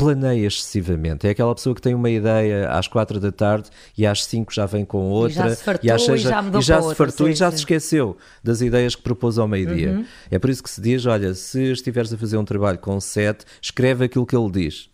[0.00, 1.26] planeia excessivamente.
[1.26, 4.66] É aquela pessoa que tem uma ideia às quatro da tarde e às cinco já
[4.66, 5.30] vem com outra.
[5.30, 8.16] E já se fartou e, e já, e já se fartou e já se esqueceu
[8.42, 9.90] das ideias que propôs ao meio-dia.
[9.90, 10.04] Uhum.
[10.30, 13.44] É por isso que se diz: olha, se estiveres a fazer um trabalho com sete,
[13.60, 14.90] escreve aquilo que ele diz.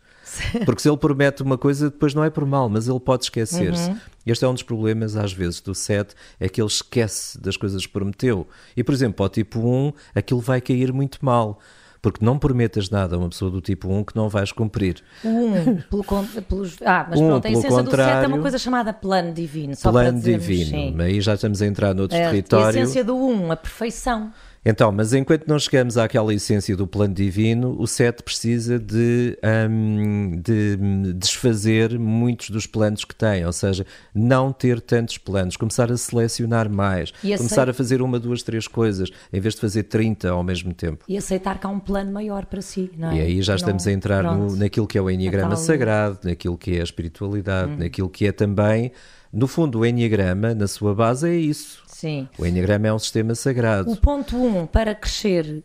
[0.64, 3.90] Porque se ele promete uma coisa, depois não é por mal, mas ele pode esquecer-se.
[3.90, 3.98] Uhum.
[4.26, 7.86] Este é um dos problemas, às vezes, do 7, é que ele esquece das coisas
[7.86, 8.46] que prometeu.
[8.76, 11.61] E, por exemplo, ao tipo 1, aquilo vai cair muito mal
[12.01, 15.03] porque não prometas nada a uma pessoa do tipo 1 que não vais cumprir.
[15.24, 16.05] O 1, pelo,
[16.49, 16.76] pelos.
[16.84, 19.74] Ah, mas Um, pronto, a essência do 7 é uma coisa chamada plano divino.
[19.76, 20.97] Plano divino, sim.
[21.01, 22.78] aí já estamos a entrar noutro É, A território.
[22.80, 24.32] essência do 1, a perfeição.
[24.69, 29.39] Então, mas enquanto não chegamos àquela essência do plano divino, o 7 precisa de,
[29.71, 35.57] hum, de hum, desfazer muitos dos planos que tem, ou seja, não ter tantos planos,
[35.57, 39.61] começar a selecionar mais, E começar a fazer uma, duas, três coisas, em vez de
[39.61, 41.05] fazer 30 ao mesmo tempo.
[41.07, 43.19] E aceitar que há um plano maior para si, não é?
[43.19, 46.59] E aí já Não- estamos a entrar no- naquilo que é o Enneagrama sagrado, naquilo
[46.59, 48.91] que é a espiritualidade, naquilo que é também,
[49.37, 51.82] no fundo, o Enneagrama, na sua base, é isso.
[51.87, 52.28] Sim.
[52.39, 53.91] O Enneagrama é um sistema sagrado.
[53.91, 55.62] O ponto 1, para crescer,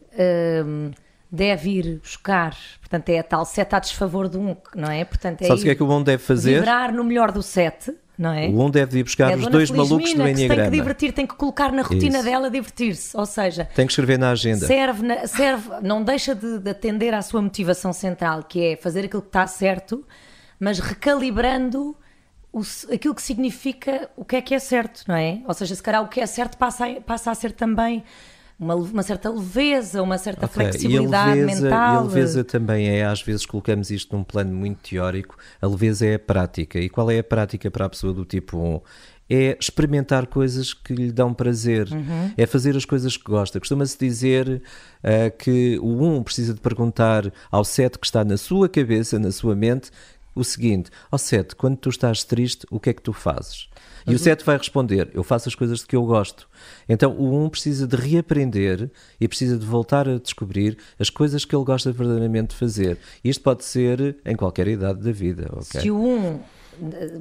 [0.66, 0.92] hum,
[1.32, 5.04] deve ir buscar, portanto, é a tal 7 a desfavor do 1, não é?
[5.06, 6.56] Portanto, é Sabes o que é que o 1 deve fazer?
[6.56, 8.48] vibrar no melhor do 7, não é?
[8.48, 10.72] O 1 deve ir buscar é os dois malucos do Felizmina que tem Enneagrama.
[10.72, 12.26] que divertir, tem que colocar na rotina Isso.
[12.26, 13.16] dela divertir-se.
[13.18, 14.66] Ou seja, Tem que escrever na agenda.
[14.68, 19.06] serve, na- serve não deixa de, de atender à sua motivação central, que é fazer
[19.06, 20.06] aquilo que está certo,
[20.60, 21.96] mas recalibrando
[22.54, 22.62] o
[22.94, 25.42] aquilo que significa o que é que é certo, não é?
[25.48, 28.04] Ou seja, se calhar o que é certo passa a, passa a ser também
[28.60, 31.94] uma, uma certa leveza, uma certa Ok, flexibilidade e leveza, mental.
[31.94, 36.06] E a leveza também é, às vezes colocamos isto num plano muito teórico, a leveza
[36.06, 36.78] é a prática.
[36.80, 38.82] E qual é a prática para a pessoa do tipo 1?
[39.34, 42.32] É experimentar coisas que lhe dão prazer, Uhum.
[42.38, 43.60] é fazer as coisas que gosta.
[43.62, 44.62] Costuma-se dizer
[45.02, 49.32] ah, que o 1 precisa de perguntar ao 7 que está na sua cabeça, na
[49.32, 49.90] sua mente,
[50.34, 53.70] o seguinte: Ó 7, quando tu estás triste, o que é que tu fazes?
[54.08, 56.48] E o 7 vai responder: Eu faço as coisas de que eu gosto.
[56.88, 61.56] Então o 1 precisa de reaprender e precisa de voltar a descobrir as coisas que
[61.56, 62.98] ele gosta verdadeiramente de fazer.
[63.24, 65.82] Isto pode ser em qualquer idade da vida, ok?
[65.82, 66.40] Se o 1,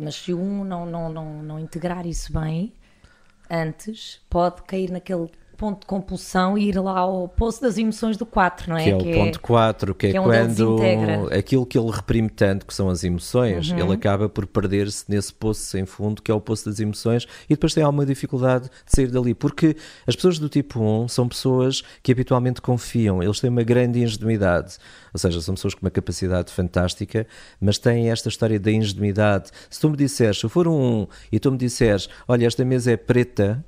[0.01, 2.73] mas se o 1 não, não, não, não integrar isso bem
[3.51, 5.29] antes, pode cair naquele
[5.61, 8.85] ponto de compulsão e ir lá ao poço das emoções do 4, não é?
[8.85, 12.31] Que é o ponto 4, que é, que é ele quando aquilo que ele reprime
[12.31, 13.79] tanto, que são as emoções, Uhum.
[13.79, 17.51] ele acaba por perder-se nesse poço sem fundo, que é o poço das emoções, e
[17.55, 19.35] depois tem alguma dificuldade de sair dali.
[19.35, 24.01] Porque as pessoas do tipo 1 são pessoas que habitualmente confiam, eles têm uma grande
[24.03, 24.79] ingenuidade.
[25.13, 27.27] Ou seja, são pessoas com uma capacidade fantástica,
[27.61, 29.51] mas têm esta história da ingenuidade.
[29.69, 32.65] Se tu me disseres, se eu for um 1 e tu me disseres, olha, esta
[32.65, 33.63] mesa é preta,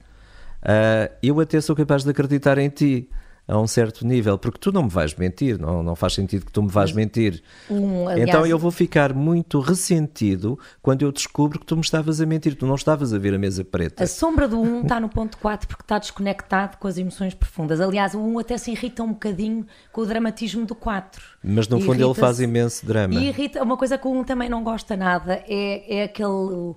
[0.62, 3.08] ah, eu até sou capaz de acreditar em ti
[3.46, 6.52] a um certo nível, porque tu não me vais mentir, não, não faz sentido que
[6.52, 7.42] tu me vais mentir.
[7.68, 12.20] Um, aliás, então eu vou ficar muito ressentido quando eu descubro que tu me estavas
[12.20, 14.04] a mentir, tu não estavas a ver a mesa preta.
[14.04, 17.80] A sombra do 1 está no ponto 4 porque está desconectado com as emoções profundas.
[17.80, 21.22] Aliás, o 1 até se irrita um bocadinho com o dramatismo do 4.
[21.42, 23.14] Mas no fundo ele faz imenso drama.
[23.14, 26.74] E irrita, uma coisa que o 1 também não gosta nada é, é aquele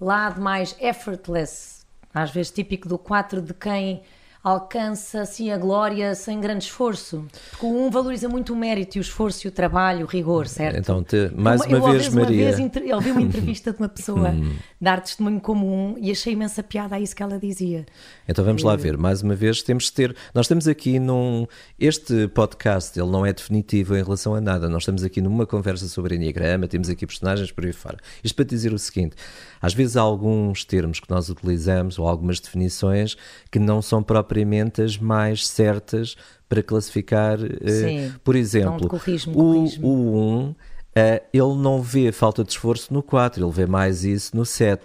[0.00, 1.73] lado mais effortless,
[2.14, 4.00] às vezes típico do 4, de quem
[4.42, 7.24] alcança assim a glória sem grande esforço.
[7.50, 10.46] Porque o 1 valoriza muito o mérito e o esforço e o trabalho, o rigor,
[10.46, 10.78] certo?
[10.78, 12.50] Então, te- mais Eu- uma eu, vez, uma Maria.
[12.50, 12.68] Hum.
[12.68, 13.22] vez eu vi uma
[13.56, 14.34] entrevista de uma pessoa
[14.78, 17.86] dar testemunho como um e achei imensa piada a isso que ela dizia.
[18.28, 21.46] Então vamos lá ver, mais uma vez temos de ter, nós estamos aqui num,
[21.78, 25.88] este podcast ele não é definitivo em relação a nada, nós estamos aqui numa conversa
[25.88, 27.96] sobre Enneagrama, temos aqui personagens por aí fora.
[28.22, 29.16] Isto para dizer o seguinte,
[29.64, 33.16] às vezes há alguns termos que nós utilizamos ou algumas definições
[33.50, 36.16] que não são propriamente as mais certas
[36.48, 38.14] para classificar, eh, Sim.
[38.22, 39.84] por exemplo, Então, corrige-me, o, corrige-me.
[39.86, 40.16] o
[40.50, 40.54] 1,
[40.94, 44.82] eh, ele não vê falta de esforço no 4, ele vê mais isso no 7.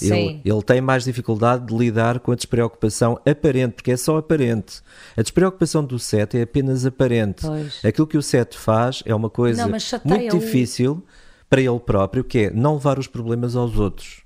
[0.00, 4.80] Ele, ele tem mais dificuldade de lidar com a despreocupação aparente, porque é só aparente.
[5.16, 7.44] A despreocupação do 7 é apenas aparente.
[7.44, 7.84] Pois.
[7.84, 9.72] Aquilo que o 7 faz é uma coisa Não,
[10.04, 11.02] muito o- difícil
[11.48, 14.22] para ele próprio, que é não levar os problemas aos outros.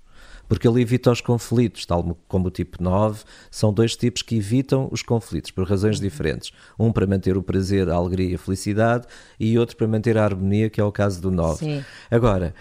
[0.49, 4.87] Porque ele evita os conflitos, tal como o tipo 9, são dois tipos que evitam
[4.91, 6.53] os conflitos por razões diferentes.
[6.79, 9.07] Um para manter o prazer, a alegria e a felicidade,
[9.41, 11.59] e outro para manter a harmonia, que é o caso do 9.
[11.65, 11.85] Sim.
[12.11, 12.55] Agora,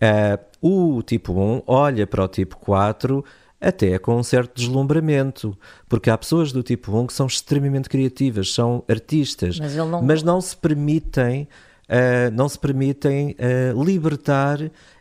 [0.00, 3.24] ah, o tipo 1 olha para o tipo 4
[3.60, 5.56] até com um certo deslumbramento,
[5.88, 10.22] porque há pessoas do tipo 1 que são extremamente criativas, são artistas, Mas não- mas
[10.22, 11.46] não se permitem,
[11.88, 14.58] ah, não se permitem ah, libertar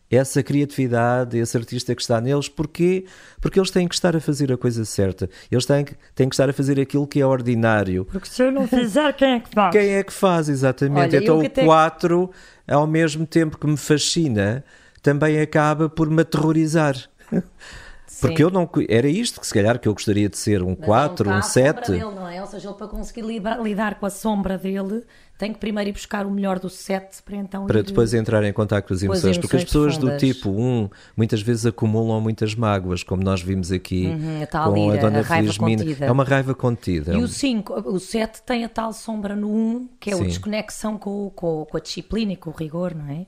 [0.09, 3.05] essa criatividade, esse artista que está neles, porquê?
[3.41, 6.35] Porque eles têm que estar a fazer a coisa certa, eles têm que, têm que
[6.35, 8.05] estar a fazer aquilo que é ordinário.
[8.05, 9.71] Porque se eu não fizer, quem é que faz?
[9.71, 11.15] Quem é que faz, exatamente?
[11.15, 12.31] Olha, então o até- 4,
[12.67, 14.63] ao mesmo tempo que me fascina,
[15.01, 16.95] também acaba por me aterrorizar.
[18.21, 18.69] Porque eu não.
[18.87, 21.91] Era isto que se calhar que eu gostaria de ser um 4, um 7.
[21.91, 22.41] Dele, não é?
[22.41, 25.03] Ou seja, ele para conseguir lidar, lidar, com a sombra dele
[25.37, 27.65] tem que primeiro ir buscar o melhor do 7 para então.
[27.65, 27.83] Para ir...
[27.83, 29.37] depois entrar em contato com as emoções.
[29.37, 30.21] porque as pessoas profundas.
[30.21, 34.77] do tipo 1 muitas vezes acumulam muitas mágoas, como nós vimos aqui uhum, a com
[34.77, 35.83] ira, a Dona a Felizmina.
[35.99, 37.13] É uma raiva contida.
[37.13, 40.23] E o 5, o 7 tem a tal sombra no 1, que é Sim.
[40.23, 43.25] a desconexão com, com, com a disciplina e com o rigor, não é?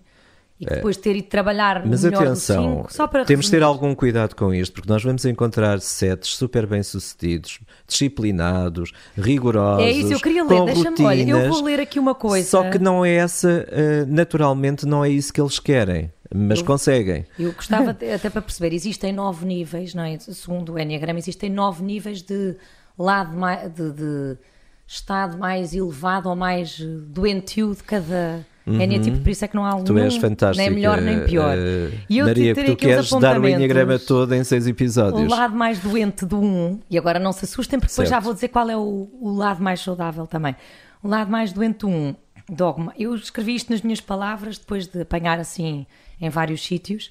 [0.59, 3.51] E que depois ter ido trabalhar no Mas melhor atenção, cinco, só para temos de
[3.51, 9.85] ter algum cuidado com isto, porque nós vamos encontrar setes super bem sucedidos, disciplinados, rigorosos.
[9.85, 12.49] É isso, eu queria ler, deixa-me, olha, eu vou ler aqui uma coisa.
[12.49, 16.11] Só que não é essa, eh, naturalmente, não é isso que eles querem.
[16.33, 17.25] Mas eu, conseguem.
[17.39, 20.17] Eu gostava, até para perceber, existem nove níveis, não é?
[20.19, 22.55] Segundo o Enneagrama, existem nove níveis de
[22.97, 23.31] lado
[23.69, 24.37] de, de
[24.85, 28.81] estado mais elevado ou mais doentio de cada Uhum.
[28.81, 29.83] É tipo, por isso é que não há um.
[29.85, 30.61] Tu és fantástica.
[30.61, 31.57] Nem melhor nem pior.
[31.57, 35.23] Uh, e eu Maria, que tu queres dar o Enneagrama todo em seis episódios.
[35.23, 38.07] O lado mais doente do 1, um, e agora não se assustem, porque certo.
[38.07, 40.53] depois já vou dizer qual é o, o, lado mais saudável também.
[41.01, 42.15] O lado mais doente do 1, um,
[42.49, 42.93] dogma.
[42.99, 45.85] Eu escrevi isto nas minhas palavras, depois de apanhar assim
[46.19, 47.09] em vários sítios.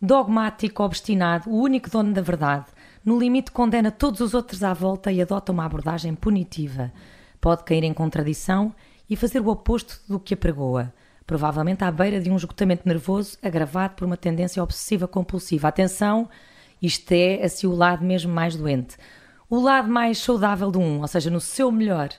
[0.00, 2.64] Dogmático, obstinado, o único dono da verdade.
[3.04, 6.90] No limite, condena todos os outros à volta e adota uma abordagem punitiva.
[7.42, 8.74] Pode cair em contradição
[9.08, 10.92] e fazer o oposto do que apregoa,
[11.26, 15.68] provavelmente à beira de um esgotamento nervoso agravado por uma tendência obsessiva compulsiva.
[15.68, 16.28] Atenção,
[16.80, 18.96] isto é assim o lado mesmo mais doente.
[19.48, 22.10] O lado mais saudável do um, ou seja, no seu melhor,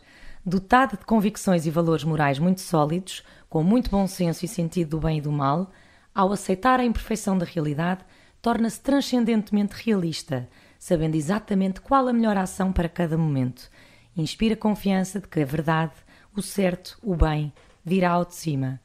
[0.45, 4.99] dotado de convicções e valores morais muito sólidos, com muito bom senso e sentido do
[4.99, 5.71] bem e do mal,
[6.13, 8.01] ao aceitar a imperfeição da realidade,
[8.41, 13.69] torna-se transcendentemente realista, sabendo exatamente qual a melhor ação para cada momento.
[14.15, 15.93] Inspira confiança de que a verdade
[16.35, 18.79] o certo, o bem, virá ao de cima.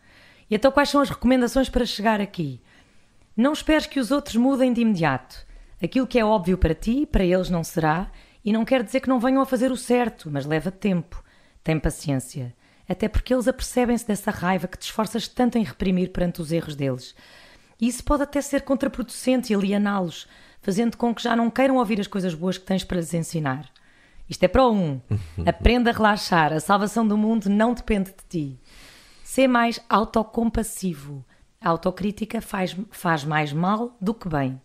[0.51, 2.61] E então, quais são as recomendações para chegar aqui?
[3.36, 5.46] Não esperes que os outros mudem de imediato.
[5.82, 8.11] Aquilo que é óbvio para ti, para eles não será,
[8.44, 11.22] e não quer dizer que não venham a fazer o certo, mas leva tempo.
[11.62, 12.55] Tem paciência.
[12.88, 16.74] Até porque eles apercebem-se dessa raiva que te esforças tanto em reprimir perante os erros
[16.74, 17.14] deles.
[17.80, 20.26] E isso pode até ser contraproducente e aliená-los,
[20.61, 23.70] fazendo com que já não queiram ouvir as coisas boas que tens para lhes ensinar.
[24.31, 25.01] Isto é para um.
[25.45, 26.53] Aprenda a relaxar.
[26.53, 28.61] A salvação do mundo não depende de ti.
[29.24, 31.24] Ser mais autocompassivo.
[31.61, 34.61] A autocrítica faz, faz mais mal do que bem.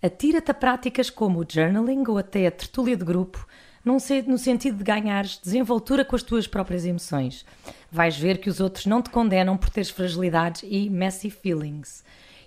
[0.00, 3.46] Atira-te a práticas como o journaling ou até a tertúlia de grupo,
[3.84, 7.44] no sentido de ganhares desenvoltura com as tuas próprias emoções.
[7.90, 12.04] Vais ver que os outros não te condenam por teres fragilidades e messy feelings.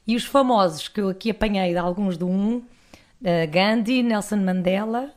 [0.07, 2.63] E os famosos que eu aqui apanhei de alguns do um, uh,
[3.51, 5.13] Gandhi, Nelson Mandela,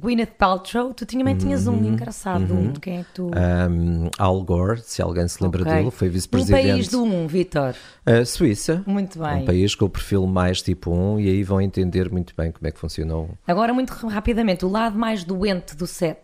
[0.00, 2.72] Gwyneth Paltrow, tu também tinhas um uhum, engraçado, uhum.
[2.72, 3.26] de quem é que tu...
[3.26, 5.74] Um, Al Gore, se alguém se lembra okay.
[5.74, 6.66] dele, foi vice-presidente.
[6.66, 7.74] Um país do 1, um, Vitor.
[8.06, 8.82] Uh, Suíça.
[8.86, 9.42] Muito bem.
[9.42, 12.50] Um país com o perfil mais tipo 1 um, e aí vão entender muito bem
[12.50, 13.28] como é que funcionou.
[13.46, 16.18] Agora, muito rapidamente, o lado mais doente do 7,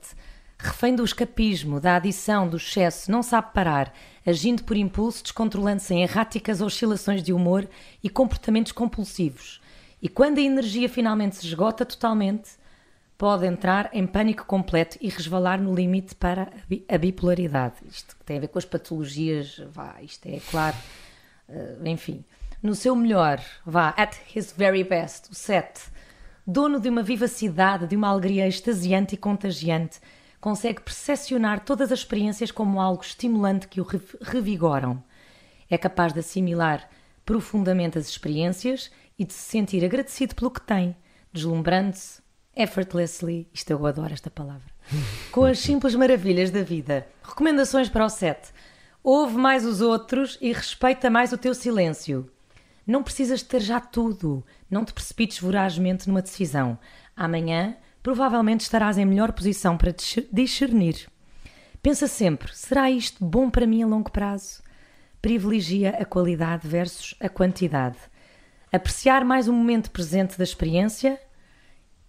[0.59, 3.93] refém do escapismo, da adição, do excesso, não sabe parar,
[4.25, 7.69] agindo por impulso, descontrolando-se em erráticas oscilações de humor
[8.03, 9.61] e comportamentos compulsivos.
[10.01, 12.51] E quando a energia finalmente se esgota totalmente
[13.19, 16.51] pode entrar em pânico completo e resvalar no limite para
[16.89, 17.77] a bipolaridade.
[17.89, 20.77] Isto tem a ver com as patologias, vá, isto é claro,
[21.49, 22.25] uh, enfim.
[22.63, 25.81] No seu melhor, vá, at his very best, o 7,
[26.47, 29.99] dono de uma vivacidade, de uma alegria extasiante e contagiante,
[30.41, 33.87] consegue percepcionar todas as experiências como algo estimulante que o
[34.23, 35.03] revigoram.
[35.69, 36.89] É capaz de assimilar
[37.25, 40.95] profundamente as experiências e de se sentir agradecido pelo que tem,
[41.33, 42.26] deslumbrando-se
[42.57, 44.73] effortlessly, isto eu adoro esta palavra,
[45.31, 47.07] com as simples maravilhas da vida.
[47.23, 48.53] Recomendações para o set.
[49.05, 52.29] Ouve mais os outros e respeita mais o teu silêncio.
[52.87, 54.45] Não precisas ter já tudo.
[54.71, 56.79] Não te precipites vorazmente numa decisão.
[57.17, 59.95] Amanhã, provavelmente estarás em melhor posição para
[60.33, 61.09] discernir.
[61.83, 64.63] Pensa sempre: será isto bom para mim a longo prazo?
[65.21, 67.99] Privilegia a qualidade versus a quantidade.
[68.73, 71.21] Apreciar mais o momento presente da experiência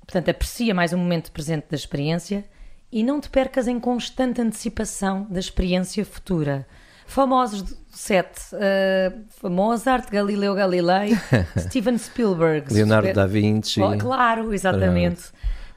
[0.07, 2.45] Portanto, aprecia mais o momento presente da experiência
[2.89, 6.65] e não te percas em constante antecipação da experiência futura.
[7.05, 11.17] Famosos do set, uh, Mozart, Galileu Galilei,
[11.59, 13.81] Steven Spielberg, Leonardo da Vinci.
[13.81, 15.23] Oh, claro, exatamente.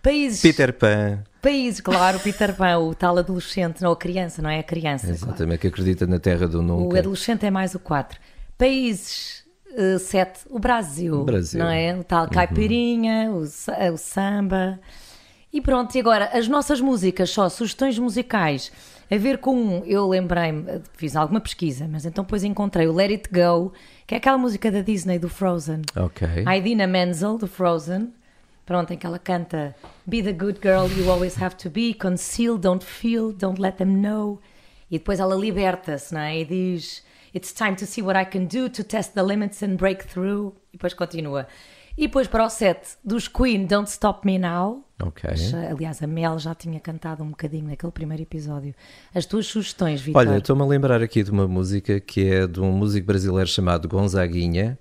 [0.01, 0.41] Países.
[0.41, 1.25] Peter Pan.
[1.43, 5.11] Países, claro, Peter Pan, o tal adolescente, não a criança, não é a criança.
[5.11, 5.59] Exatamente, claro.
[5.59, 6.95] que acredita na terra do nunca.
[6.95, 8.19] O adolescente é mais o 4.
[8.57, 9.45] Países
[9.81, 11.97] uh, sete, o Brasil, Brasil, não é?
[11.97, 12.31] O tal uhum.
[12.31, 13.39] caipirinha, uhum.
[13.39, 14.79] o, o samba.
[15.53, 18.71] E pronto, e agora, as nossas músicas, só sugestões musicais,
[19.11, 23.29] a ver com, eu lembrei-me, fiz alguma pesquisa, mas então depois encontrei o Let It
[23.33, 23.73] Go,
[24.07, 25.83] que é aquela música da Disney, do Frozen.
[25.97, 26.29] Ok.
[26.47, 28.13] A Idina Menzel, do Frozen,
[28.71, 29.75] Pronto, em que ela canta
[30.07, 34.01] Be the good girl you always have to be, conceal, don't feel, don't let them
[34.01, 34.39] know.
[34.89, 36.39] E depois ela liberta-se, não é?
[36.39, 37.03] E diz
[37.35, 40.55] It's time to see what I can do to test the limits and break through.
[40.73, 41.47] E depois continua.
[41.97, 44.85] E depois para o set dos Queen, Don't Stop Me Now.
[45.03, 45.29] Ok.
[45.71, 48.75] Aliás, a Mel já tinha cantado um bocadinho naquele primeiro episódio.
[49.15, 50.21] As tuas sugestões, Vitor?
[50.21, 53.89] Olha, estou-me a lembrar aqui de uma música que é de um músico brasileiro chamado
[53.89, 54.79] Gonzaguinha,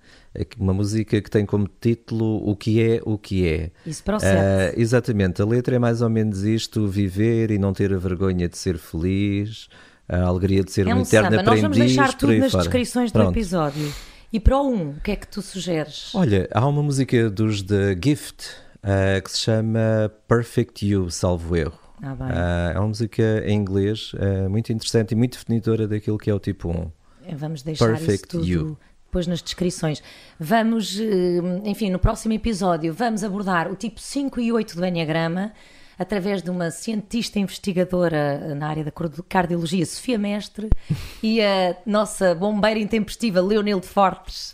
[0.58, 3.72] uma música que tem como título O que é, o que é.
[3.86, 4.38] Isso para o set.
[4.38, 8.48] Uh, exatamente, a letra é mais ou menos isto: viver e não ter a vergonha
[8.48, 9.68] de ser feliz,
[10.10, 11.42] a alegria de ser é um, um eterno samba.
[11.42, 11.46] aprendiz.
[11.46, 12.64] Nós vamos deixar tudo nas fora.
[12.64, 13.28] descrições Pronto.
[13.28, 13.94] do episódio.
[14.34, 16.14] E para o 1, o que é que tu sugeres?
[16.14, 18.46] Olha, há uma música dos The Gift
[18.84, 21.80] uh, que se chama Perfect You, salvo erro.
[22.02, 22.14] Ah.
[22.14, 26.34] Uh, é uma música em inglês uh, muito interessante e muito definidora daquilo que é
[26.34, 26.92] o tipo 1.
[27.26, 28.78] É, Vamos deixar Perfect isso tudo You.
[29.06, 30.02] depois nas descrições.
[30.40, 35.52] Vamos, eh, enfim, no próximo episódio, vamos abordar o tipo 5 e 8 do Enneagrama
[36.00, 38.92] através de uma cientista investigadora na área da
[39.28, 40.70] cardiologia, Sofia Mestre,
[41.22, 44.54] e a nossa bombeira intempestiva, Leonilde Fortes.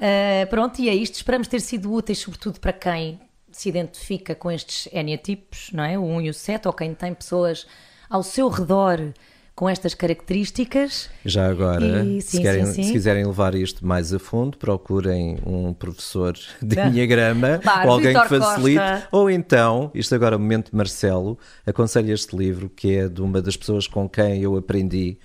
[0.00, 1.16] Uh, pronto, e é isto.
[1.16, 3.20] Esperamos ter sido úteis, sobretudo para quem
[3.52, 5.98] se identifica com estes eneatipos, não é?
[5.98, 7.66] O 1 e o 7, ou quem tem pessoas
[8.08, 9.12] ao seu redor
[9.58, 11.10] com estas características.
[11.24, 12.82] Já agora, E- se, sim, querem- sim, sim.
[12.84, 18.12] se quiserem levar isto mais a fundo, procurem um professor de Enneagrama Claro, ou alguém
[18.14, 18.78] que Vítor facilite.
[18.78, 19.08] Costa.
[19.10, 21.36] Ou então, isto agora é o momento de Marcelo,
[21.66, 25.18] aconselho este livro, que é de uma das pessoas com quem eu aprendi,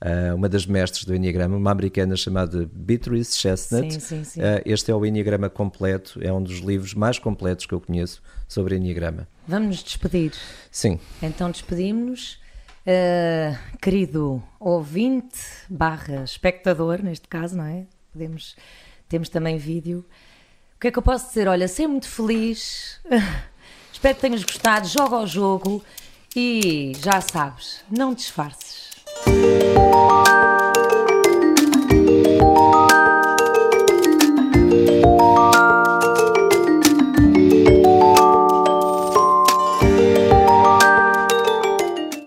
[0.00, 3.92] ah, uma das mestres do Enneagrama, uma americana chamada Beatrice Chestnut.
[3.94, 4.40] Sim, sim, sim.
[4.40, 8.22] Ah, este é o Enneagrama completo, é um dos livros mais completos que eu conheço
[8.46, 9.26] sobre Enneagrama.
[9.48, 10.30] Vamos nos despedir.
[10.70, 12.38] Sim, Então despedimos-nos.
[12.86, 17.84] Uh, querido ouvinte barra espectador, neste caso, não é?
[18.12, 18.56] Podemos,
[19.08, 20.04] temos também vídeo.
[20.76, 21.46] O que é que eu posso dizer?
[21.46, 23.00] Olha, ser muito feliz.
[23.92, 24.88] Espero que tenhas gostado.
[24.88, 25.84] Joga ao jogo
[26.34, 28.90] e já sabes, não disfarces.